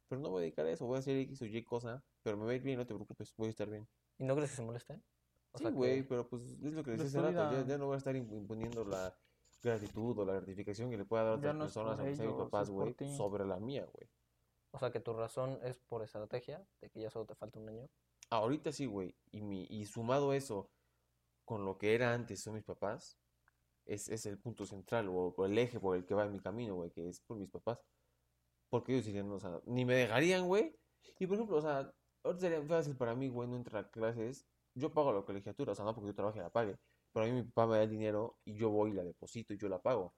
[0.08, 2.36] pero no voy a dedicar a eso, voy a hacer X o Y cosa, pero
[2.36, 3.88] me va a ir bien, no te preocupes, voy a estar bien.
[4.18, 5.02] ¿Y no crees que se molesten?
[5.52, 7.86] O Sí, sea, que- güey, pero pues es lo que su hace rato, ya, no
[7.86, 9.16] voy a estar imp- imponiendo la
[9.62, 12.68] gratitud o la gratificación que le pueda dar a otras no personas, sean mis papás,
[12.68, 14.10] güey, sobre la mía, güey.
[14.70, 17.68] O sea, que tu razón es por estrategia, de que ya solo te falta un
[17.68, 17.88] año.
[18.30, 19.40] Ahorita sí, güey, y,
[19.74, 20.70] y sumado eso
[21.44, 23.18] con lo que era antes son mis papás,
[23.88, 26.74] es, es el punto central o, el eje por el que va en mi camino,
[26.76, 27.78] güey, que es por mis papás.
[28.68, 30.76] Porque ellos dirían, o sea, ni me dejarían, güey.
[31.18, 31.90] Y por ejemplo, o sea,
[32.22, 34.46] ahorita sería fácil para mí, güey, no entrar a clases.
[34.74, 36.76] Yo pago la colegiatura, o sea, no porque yo trabaje la pague.
[37.12, 39.54] Pero a mí mi papá me da el dinero y yo voy y la deposito
[39.54, 40.14] y yo la pago.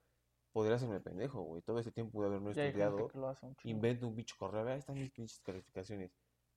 [0.52, 1.62] Podría hacerme pendejo, güey.
[1.62, 3.08] Todo ese tiempo pude haber no Ya estudiado.
[3.08, 3.56] que lo hace un.
[3.64, 6.10] Invento un bicho correo, ahí están mis pinches calificaciones.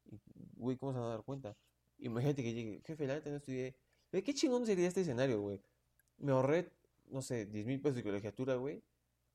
[0.06, 0.20] Y,
[0.56, 1.56] güey, ¿cómo se van a dar cuenta?
[2.00, 3.76] Imagínate que llegue, jefe, la neta no estudié.
[4.12, 5.62] Güey, qué chingón sería este escenario, güey.
[6.18, 6.72] Me ahorré,
[7.06, 8.84] no sé, 10 mil pesos de colegiatura, güey.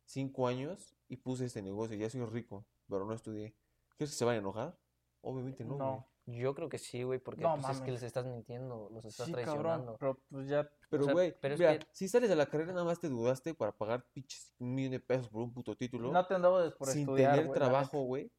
[0.04, 1.96] Cinco años y puse este negocio.
[1.96, 3.54] Ya soy rico, pero no estudié.
[3.96, 4.78] ¿Crees que se van a enojar?
[5.20, 5.86] Obviamente no, güey.
[5.88, 6.07] No.
[6.31, 9.26] Yo creo que sí, güey, porque No pues, es que les estás mintiendo, los estás
[9.26, 9.97] Sí, traicionando.
[9.97, 12.72] cabrón, pero pues ya, Pero, O sea, güey, mira, que- si sales de la carrera
[12.72, 16.11] nada más te dudaste para pagar pinches un millón de pesos por un puto título.
[16.12, 18.31] no te andabas por sin estudiar, tener trabajo, güey.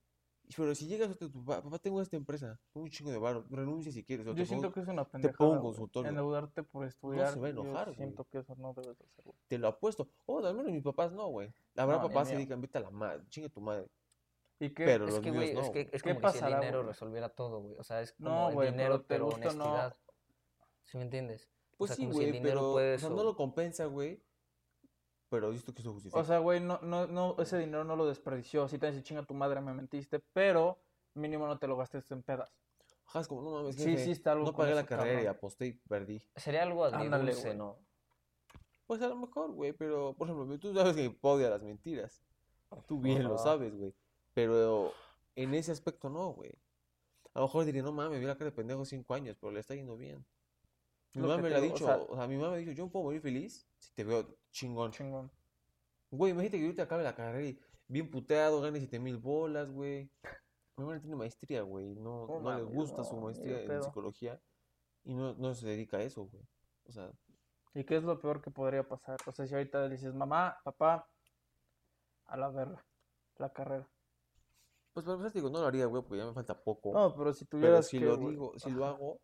[0.58, 3.46] Pero si llegas a tu papá, papá, tengo esta empresa, tengo un chingo de varo,
[3.52, 4.26] renuncia si quieres.
[4.28, 5.64] o te Yo siento pongo- que es una pongo pendejada, un güey.
[5.68, 6.10] consultorio.
[6.10, 7.96] Endeudarte por estudiar, se va a yo enojar, güey.
[7.98, 9.36] siento que eso no debes de hacer, güey.
[9.48, 10.08] Te lo apuesto.
[10.26, 11.54] Oh, al menos mis papás no, güey.
[11.76, 13.88] Habrá No, papás que digan, vete a la madre, chinga tu madre.
[14.60, 14.86] ¿Y qué?
[14.86, 15.62] Pero Es los que, güey, no.
[15.62, 17.76] es que es ¿Qué como si el dinero resolviera todo, güey.
[17.78, 19.64] O sea, es No, como el güey, dinero, pero pero gusta o no.
[19.66, 19.96] honestidad.
[20.84, 21.50] ¿Sí me entiendes?
[21.74, 24.22] O Pues sea, sí, si güey, dinero pero puede o sea, no lo compensa, güey.
[25.30, 26.20] Pero visto que eso justifica.
[26.20, 28.68] O sea, güey, no, no, no, ese dinero no lo desperdició.
[28.68, 30.80] Sí te dice, chinga tu madre, me mentiste, pero
[31.14, 32.52] mínimo no te lo gastes en pedas.
[33.06, 35.26] Ajá, es como, no mames, Sí, jefe, sí está algo no pagué la carrera y
[35.28, 36.22] aposté y perdí.
[36.36, 37.58] Sería algo agridulce, güey.
[37.58, 37.78] ¿no?
[38.88, 42.24] Pues a lo mejor, güey, pero, por ejemplo, tú sabes que odia las mentiras.
[42.88, 43.96] Tú bien lo sabes, güey.
[44.46, 44.94] Pero
[45.36, 46.52] en ese aspecto no, güey.
[47.34, 49.60] A lo mejor diría, no mames, vi la cara de pendejo cinco años, pero le
[49.60, 50.26] está yendo bien.
[51.14, 52.56] Mi mamá me te lo ha digo, o dicho, sea- o sea, mi mamá me
[52.56, 54.92] ha dicho, yo me puedo morir feliz si te veo chingón.
[54.92, 55.32] Chingón.
[56.12, 60.10] Güey, imagínate que ahorita acabe la carrera y, bien puteado, gane 7 mil bolas, güey.
[60.78, 61.96] Mi hermana tiene maestría, güey.
[61.96, 64.40] No, No no le gusta su no, maestría en psicología
[65.04, 66.44] y no, no se dedica a eso, güey.
[66.86, 67.12] O sea,
[67.76, 69.18] ¿Y qué es lo peor que podría pasar?
[69.28, 71.08] O sea, si ahorita le dices, mamá, papá,
[72.26, 72.84] a la verga,
[73.38, 73.88] la carrera.
[74.94, 76.92] Pues para empezar, digo, no lo haría, güey, porque ya me falta poco.
[76.94, 78.96] No, pero si Pero tuvieras si que, lo güey, digo, si lo ajá.
[78.96, 79.22] hago,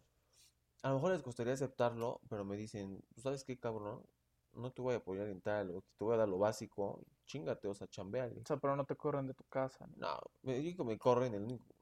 [0.83, 4.05] a lo mejor les costaría aceptarlo, pero me dicen, "Pues, ¿sabes qué, cabrón?
[4.53, 7.67] No te voy a apoyar en tal, o te voy a dar lo básico, chingate,
[7.67, 8.41] o sea, chambeale.
[8.41, 9.87] O sea, pero no te corren de tu casa.
[9.87, 11.75] ni- No, me digo que me corren el único.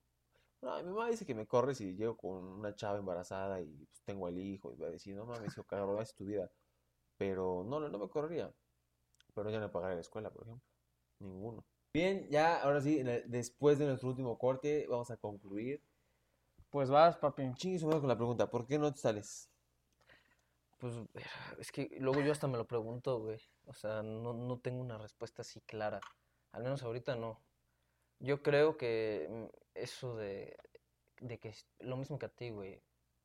[0.61, 4.01] No, mi mamá dice que me corre si llego con una chava embarazada y pues,
[4.03, 6.49] tengo el hijo y va a decir, no mames, hijo, cabrón, es tu vida.
[7.17, 8.53] Pero no, no, no me correría.
[9.35, 10.67] Pero ya no pagaré la escuela, por ejemplo.
[11.19, 11.65] Ninguno.
[11.93, 15.79] Bien, ya, ahora sí, después de nuestro último corte, vamos a concluir.
[16.71, 17.53] Pues vas, papi.
[17.53, 19.47] Chingue su con la pregunta, ¿por qué no te sales?
[20.79, 20.95] Pues
[21.59, 23.39] es que luego yo hasta me lo pregunto, güey.
[23.67, 26.01] O sea, no, no tengo una respuesta así clara.
[26.51, 27.39] Al menos ahorita no.
[28.17, 30.57] Yo creo que mm, eso de,
[31.21, 32.81] de que es lo mismo que a ti, güey.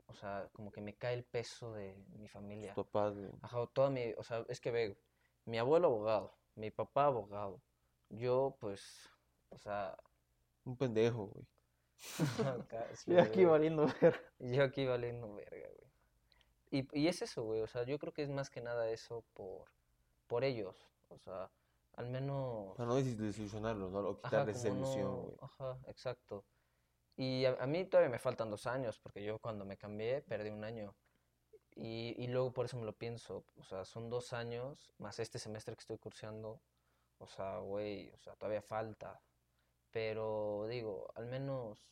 [0.09, 2.75] O sea, como que me cae el peso de mi familia.
[2.75, 3.31] Tus papás, güey.
[3.41, 4.99] Ajá, toda mi, o sea, es que ve,
[5.47, 7.62] mi abuelo abogado, mi papá abogado,
[8.11, 9.09] yo pues,
[9.51, 9.97] o sea,
[10.65, 11.47] Un pendejo, güey.
[12.47, 13.47] acá, sí, Y aquí güey.
[13.47, 14.33] valiendo ver.
[14.39, 15.91] Y yo aquí valiendo verga, güey.
[16.71, 19.25] Y, y es eso, güey, o sea, yo creo que es más que nada eso
[19.35, 19.69] por,
[20.27, 20.77] por ellos,
[21.09, 21.51] o sea,
[21.97, 22.77] al menos...
[22.77, 24.01] Para no desilusionarlos, ¿no?
[24.01, 25.37] O quitarles esa ilusión, no- güey.
[25.41, 26.45] Ajá, exacto.
[27.17, 30.51] Y a, a mí todavía me faltan dos años, porque yo cuando me cambié perdí
[30.51, 30.95] un año.
[31.75, 35.39] Y, y luego por eso me lo pienso, o sea, son dos años más este
[35.39, 36.61] semestre que estoy cursando.
[37.19, 39.21] O sea, güey, o sea, todavía falta.
[39.91, 41.85] Pero digo, al menos...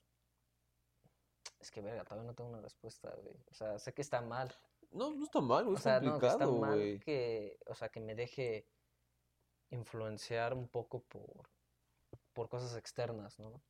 [1.59, 3.35] Es que, verga, todavía no tengo una respuesta, güey.
[3.51, 4.55] O sea, sé que está mal.
[4.93, 5.74] No, no está mal, güey.
[5.77, 7.01] O Es sea, no, que está complicado, mal güey.
[7.01, 8.66] que, o sea, que me deje
[9.70, 11.49] influenciar un poco por,
[12.33, 13.61] por cosas externas, ¿no?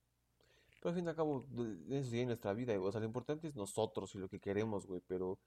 [0.81, 2.89] Pero al fin y al cabo, de eso hay nuestra vida, güey.
[2.89, 5.01] O sea, lo importante es nosotros y lo que queremos, güey.
[5.07, 5.39] Pero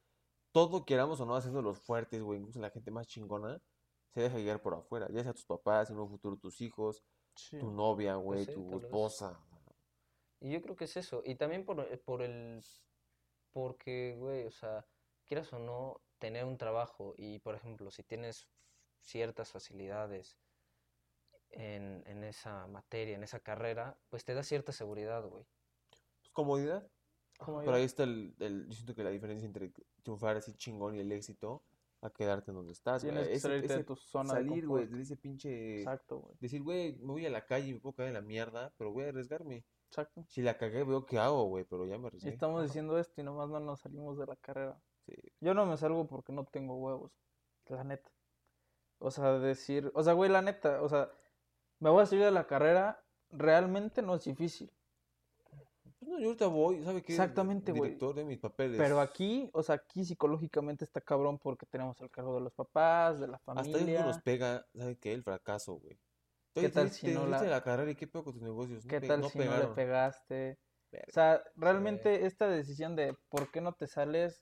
[0.52, 2.40] todo queramos o no, haciendo los fuertes, güey.
[2.40, 3.62] Incluso la gente más chingona
[4.14, 5.08] se deja guiar por afuera.
[5.12, 7.04] Ya sea tus papás, en un futuro tus hijos,
[7.36, 7.58] Sí.
[7.58, 9.40] tu novia, güey, sí, tu esposa.
[10.42, 11.22] Y yo creo que es eso.
[11.26, 12.62] Y también por, por el,
[13.52, 14.86] porque, güey, o sea,
[15.26, 18.48] quieras o no, tener un trabajo y, por ejemplo, si tienes
[19.02, 20.38] ciertas facilidades
[21.52, 25.46] en, en esa materia, en esa carrera, pues te da cierta seguridad, güey.
[26.20, 26.88] Pues, comodidad.
[27.38, 29.72] Como Pero ahí está el, el- yo siento que la diferencia entre
[30.04, 31.64] triunfar así chingón y el éxito
[32.02, 33.14] a quedarte donde estás, güey.
[33.14, 34.98] Tienes que Ese- de tu zona de salir, güey, confort.
[34.98, 35.78] de ese pinche...
[35.80, 36.38] Exacto, güey.
[36.40, 38.92] Decir, güey, me voy a la calle y me puedo caer en la mierda, pero
[38.92, 39.66] voy a arriesgarme.
[39.88, 40.24] Exacto.
[40.28, 42.30] Si la cagué, veo qué hago, güey, pero ya me arriesgué.
[42.30, 44.80] estamos diciendo esto y nomás no nos salimos de la carrera.
[45.06, 45.14] Sí.
[45.42, 47.12] Yo no me salgo porque no tengo huevos,
[47.66, 48.12] la neta.
[49.00, 51.10] O sea, decir, o sea, güey, la neta, o sea,
[51.80, 54.72] me voy a salir de la carrera, realmente no es difícil.
[56.00, 57.12] Pues no, yo ahorita voy, ¿sabe qué?
[57.14, 57.92] Exactamente, güey.
[57.92, 58.78] Director de mis papeles.
[58.78, 63.20] Pero aquí, o sea, aquí psicológicamente está cabrón porque tenemos el cargo de los papás,
[63.20, 64.06] de la Hasta eso familia.
[64.06, 65.14] nos pega, ¿sabe qué?
[65.14, 66.00] El fracaso, güey.
[66.54, 68.86] ¿Qué tal si te no la- carrera y qué pedo con tus negocios?
[68.86, 70.58] ¿Qué tal no si no le pegaste?
[71.08, 74.42] O sea, realmente esta decisión de por qué no te sales,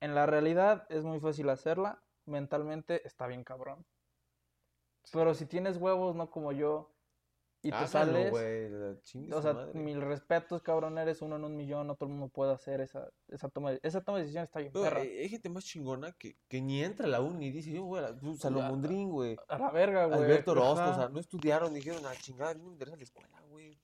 [0.00, 3.84] en la realidad es muy fácil hacerla, mentalmente está bien cabrón.
[5.12, 6.94] Pero si tienes huevos, no como yo,
[7.62, 8.72] y te sales, güey,
[9.32, 9.78] o sea, madre.
[9.78, 13.08] mil respetos, cabrón, eres uno en un millón, no todo el mundo puede hacer esa,
[13.28, 15.00] esa toma de, esa toma de decisión está bien Pero, perra.
[15.00, 18.16] hay gente más chingona que, que ni entra a la uni y dice, yo a
[18.18, 19.36] tú, Salomondrín, güey.
[19.48, 20.18] A la verga, güey.
[20.20, 23.40] Alberto Orozco, o sea, no estudiaron, dijeron, ah, chingada, a no me interesa la escuela,
[23.48, 23.78] güey.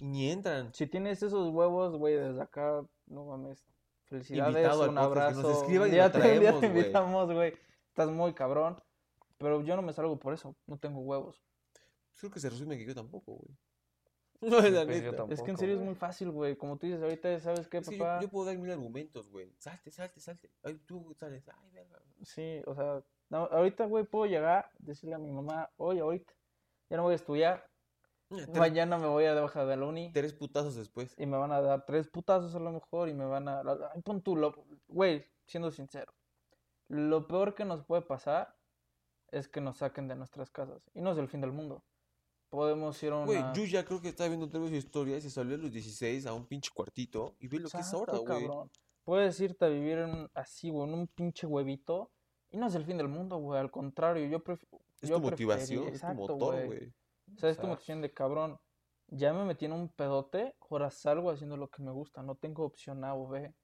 [0.00, 0.72] Y ni entran.
[0.74, 3.64] Si tienes esos huevos, güey, desde acá, no mames.
[4.06, 5.62] Felicidades, Invitado al un podcast, que nos abrazo.
[5.62, 6.78] escriban Un y día lo te, traemos, te güey.
[6.80, 7.54] invitamos, güey.
[7.88, 8.76] Estás muy cabrón.
[9.38, 11.42] Pero yo no me salgo por eso, no tengo huevos.
[12.18, 13.56] Creo que se resume que yo tampoco, güey.
[14.40, 15.16] No, la pues neta.
[15.16, 15.32] tampoco.
[15.34, 16.56] es que en serio es muy fácil, güey.
[16.56, 18.20] Como tú dices ahorita, ¿sabes qué, Es que yo, papá?
[18.22, 19.52] yo puedo dar mil argumentos, güey.
[19.58, 20.52] Salte, salte, salte.
[20.62, 21.48] Ay, tú sales.
[21.48, 22.00] Ay, verga.
[22.22, 26.32] Sí, o sea, no, ahorita, güey, puedo llegar, decirle a mi mamá, oye, ahorita,
[26.88, 27.68] ya no voy a estudiar,
[28.28, 31.14] Tres, mañana me voy a de baja de la uni tres putazos después.
[31.18, 33.60] y me van a dar tres putazos a lo mejor y me van a...
[33.92, 36.12] Ay, pon tú, lo- güey, siendo sincero,
[36.88, 38.54] lo peor que nos puede pasar
[39.32, 41.82] es que nos saquen de nuestras casas y no es el fin del mundo.
[42.50, 43.26] Podemos ir a una...
[43.26, 45.58] Güey, yo ya creo que estaba viendo otra vez su historia y se salió a
[45.58, 48.24] los 16 a un pinche cuartito y ve lo que es ahora, güey.
[48.24, 48.70] cabrón.
[49.04, 52.10] Puedes irte a vivir en un- así, güey, en un pinche huevito
[52.50, 54.78] y no es el fin del mundo, güey, al contrario, yo prefiero...
[55.00, 56.92] Es tu motivación, es tu motor, güey.
[57.34, 58.58] O sea, es tu motivación de cabrón.
[59.10, 62.22] Ya me metí en un pedote, ahora salgo haciendo lo que me gusta.
[62.22, 63.54] No tengo opción A o B.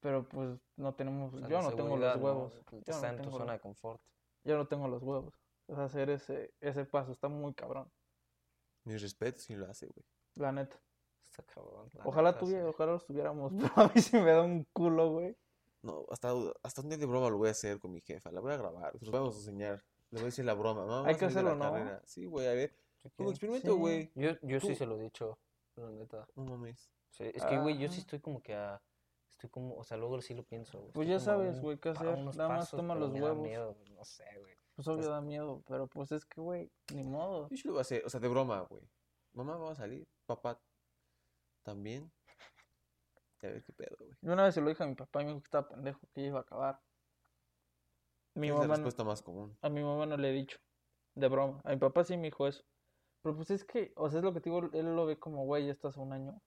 [0.00, 1.32] Pero pues no tenemos.
[1.34, 2.22] O sea, yo no tengo los ¿no?
[2.22, 2.52] huevos.
[2.68, 4.00] Te Yo está no en tu tengo zona de confort.
[4.44, 5.34] yo no tengo los huevos.
[5.66, 7.12] O sea, hacer ese, ese paso.
[7.12, 7.90] Está muy cabrón,
[8.84, 10.04] Mis respetos si lo hace, güey.
[10.36, 10.78] la neta.
[11.22, 11.88] Está cabrón.
[11.94, 12.46] la Ojalá neta, sí.
[12.46, 15.36] tuviera, ojalá los tuviéramos, pero a mí sí me da un culo, güey.
[15.82, 18.30] No, hasta, hasta un día de broma lo voy a hacer con mi jefa.
[18.32, 18.98] La voy a grabar.
[18.98, 19.84] Se los vamos a enseñar.
[20.10, 20.86] Le voy a decir la broma.
[20.86, 21.60] Mamá, Hay que hacerlo, ¿no?
[21.72, 22.00] carrera.
[22.06, 22.74] Sí, güey, a ver.
[23.02, 23.78] Sí, Como experimento, Sí.
[23.78, 24.12] güey.
[24.14, 25.38] Yo, yo sí se lo he dicho,
[25.76, 26.26] la neta.
[26.36, 26.90] No mames.
[27.10, 28.00] Sí, es que, güey, yo sí Ajá.
[28.00, 28.80] estoy como que a...
[29.28, 30.78] Estoy como, o sea, luego sí lo pienso.
[30.80, 32.16] güey, Pues ya sabes, güey, qué hacer.
[32.18, 33.36] Nada más toma los huevos.
[33.42, 34.54] miedo, no sé, güey.
[34.74, 37.48] Pues obvio da miedo, pero pues es que, güey, ni modo.
[37.48, 38.04] Yo sí lo voy a hacer.
[38.04, 38.82] O sea, de broma, güey.
[39.32, 40.06] Mamá, vamos a salir.
[40.26, 40.60] Papá,
[41.62, 42.10] también.
[43.42, 44.10] A ver qué pedo, güey.
[44.22, 46.00] Yo una vez se lo dije a mi papá y me dijo que estaba pendejo,
[46.14, 46.80] que iba a acabar.
[48.34, 49.56] Mi Es la mamá, no- respuesta más común.
[49.60, 50.58] a mi mamá no le he dicho,
[51.14, 51.60] de broma.
[51.64, 52.64] A mi papá sí me dijo eso.
[53.22, 55.44] Pero pues es que, o sea, es lo que te digo, él lo ve como,
[55.44, 56.40] güey, ya estás un año.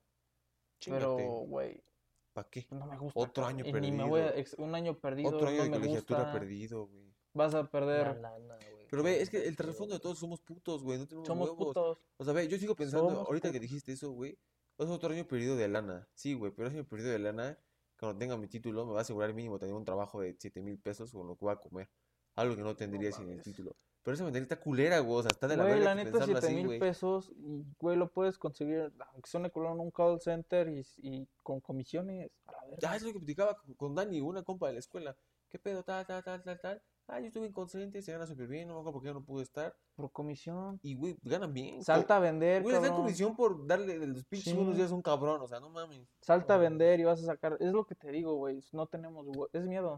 [0.84, 1.46] Pero, Chíngate.
[1.46, 1.84] güey,
[2.32, 2.66] ¿Para qué?
[2.70, 3.18] no me gusta.
[3.18, 4.64] Otro año y ni me voy a, perdido.
[4.64, 6.32] un año perdido, Otro año no de me colegiatura gusta.
[6.38, 7.07] perdido, güey.
[7.34, 8.16] Vas a La perder.
[8.20, 8.86] lana, güey.
[8.90, 10.98] Pero ve, no es que el trasfondo de todos somos putos, güey.
[10.98, 11.66] No tenemos Somos huevos.
[11.66, 11.98] putos.
[12.16, 14.38] O sea, ve, yo sigo pensando, Somos ahorita que dijiste eso, güey.
[14.78, 16.08] Es otro año perdido de lana.
[16.14, 17.58] Sí, güey, pero ese año perdido de lana,
[17.98, 20.78] cuando tenga mi título, me va a asegurar mínimo tener un trabajo de 7 mil
[20.78, 21.88] pesos con lo que voy a comer.
[22.36, 23.76] Algo que no tendría sin el título.
[24.04, 25.18] Pero esa mentalidad está culera, güey.
[25.18, 26.78] O sea, está de la Güey, verga la neta, pensarlo 7 así, mil güey.
[26.78, 29.50] pesos y, güey, lo puedes conseguir, aunque sea en
[29.80, 32.30] un call center y, y con comisiones.
[32.46, 32.90] A la verga.
[32.92, 35.16] Ah, es lo que platicaba con- con Dani, una compa de la escuela.
[35.50, 35.82] ¿Qué pedo?
[35.82, 36.82] Tal, tal, tal, tal, tal.
[37.10, 39.42] Ah, yo estuve inconsciente, se gana súper bien, no me acuerdo por qué no pude
[39.42, 39.74] estar.
[39.96, 40.78] Por comisión.
[40.82, 41.82] Y, güey, ganan bien.
[41.82, 42.96] Salta a vender, Güey, cabrón.
[42.96, 44.72] comisión por darle de los pinches Sí.
[44.74, 46.06] días a un cabrón, o sea, no mames.
[46.20, 47.56] Salta a vender y vas a sacar.
[47.60, 48.62] Es lo que te digo, güey.
[48.72, 49.26] No tenemos.
[49.54, 49.96] Es miedo.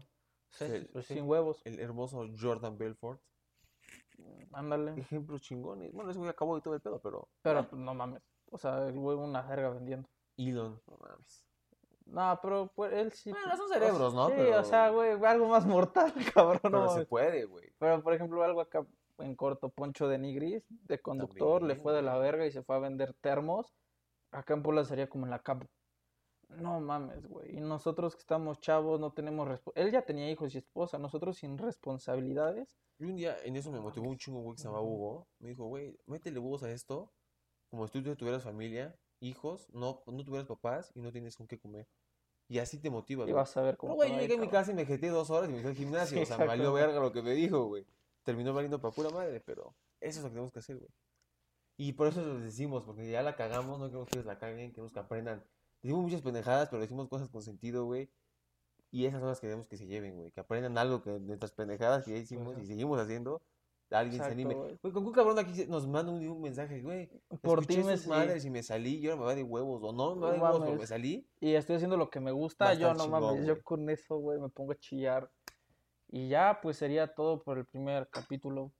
[0.57, 1.05] Pues.
[1.05, 1.61] Sin huevos.
[1.65, 3.21] El hermoso Jordan Belfort.
[4.53, 4.99] Ándale.
[4.99, 5.91] Ejemplos chingones.
[5.93, 7.27] Bueno, ese güey acabó y todo el pedo, pero.
[7.41, 8.21] Pero pues, no mames.
[8.51, 10.09] O sea, el güey una verga vendiendo.
[10.37, 11.45] Elon, no mames.
[12.11, 13.31] No, pero pues, él sí.
[13.31, 14.27] Bueno, pues, son sea, cerebros, ¿no?
[14.27, 16.71] Sí, Pero- o sea, güey, algo más mortal, cabrón.
[16.71, 17.71] no se puede, güey.
[17.79, 18.85] Pero, por ejemplo, algo acá
[19.19, 22.75] en corto, Poncho de Nigris, de conductor, le fue de la verga y se fue
[22.75, 23.73] a vender termos.
[24.31, 25.67] Acá en Puebla sería como en la capa.
[26.49, 27.57] No mames, güey.
[27.57, 29.47] Y nosotros que estamos chavos, no tenemos...
[29.75, 32.77] Él ya tenía hijos y esposa, nosotros sin responsabilidades.
[32.99, 35.27] Y un día en eso me motivó un chingo, güey, que se llama Hugo.
[35.39, 37.13] Me dijo, güey, métele huevos a esto.
[37.69, 41.57] Como si tú tuvieras familia, hijos, no, no tuvieras papás y no tienes con qué
[41.57, 41.87] comer.
[42.51, 43.93] Y así te motivas, Y vas a ver cómo...
[43.93, 45.69] Pero, güey, yo llegué a mi casa y me jeté dos horas y me fui
[45.69, 46.17] al gimnasio.
[46.17, 47.85] Sí, o sea, me valió verga lo que me dijo, güey.
[48.23, 50.89] Terminó valiendo para pura madre, pero eso es lo que tenemos que hacer, güey.
[51.77, 54.71] Y por eso les decimos, porque ya la cagamos, no queremos que ellos la caguen,
[54.71, 55.41] queremos que aprendan.
[55.81, 58.09] Decimos muchas pendejadas, pero decimos cosas con sentido, güey.
[58.91, 60.31] Y esas son las que queremos que se lleven, güey.
[60.31, 63.41] Que aprendan algo que de nuestras pendejadas que ya hicimos y seguimos haciendo,
[63.91, 64.53] alguien se anime.
[64.55, 64.77] güey.
[64.81, 67.09] Güey, con un cabrón aquí nos manda un, un mensaje, güey.
[67.41, 67.97] Por ti me...
[68.07, 69.83] madres y me salí y ahora me va de huevos.
[69.83, 71.27] O no me va de huevos, pero me salí.
[71.39, 74.39] y estoy haciendo lo que me gusta, yo no chingón, mames, yo con eso, güey,
[74.39, 75.29] me pongo a chillar.
[76.07, 78.73] Y ya, pues sería todo por el primer capítulo.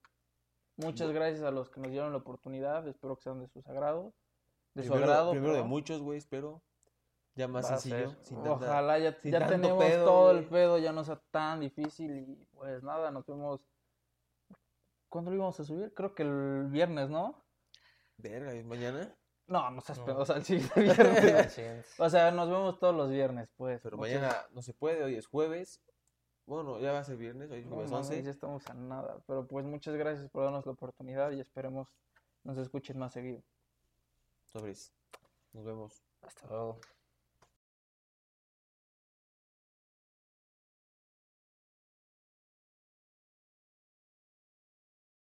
[0.78, 4.14] Muchas gracias a los que nos dieron la oportunidad, espero que sean de su sagrado.
[4.74, 5.32] De su agrado.
[5.32, 6.64] primero de muchos, güey, espero.
[7.36, 8.09] Ya más Va sencillo.
[8.09, 8.26] ser.
[8.26, 11.62] Sin tanta- Ojalá ya, sin ya tenemos pedo, todo el pedo, ya no sea tan
[11.62, 13.62] difícil y pues nada, nos vemos.
[15.12, 15.93] ¿Cuándo lo íbamos a subir?
[15.93, 17.43] Creo que el viernes, ¿no?
[18.16, 19.14] Verga, ¿y mañana?
[19.47, 20.18] No, no seas No.
[20.18, 20.86] o sea, el siguiente Al
[21.22, 21.53] viernes.
[21.53, 21.86] siguiente.
[21.97, 23.82] O sea, nos vemos todos los viernes, pues.
[23.84, 25.82] Pero mañana no se puede, hoy es jueves.
[26.45, 28.24] Bueno, ya va a ser viernes, hoy es No jueves mames, 11.
[28.24, 29.22] ya estamos a nada.
[29.28, 31.89] Pero pues muchas gracias por darnos la oportunidad y esperemos
[32.43, 33.43] nos escuchen más seguido.
[34.45, 34.93] Sobres.
[35.51, 36.01] Nos vemos.
[36.22, 36.80] Hasta luego.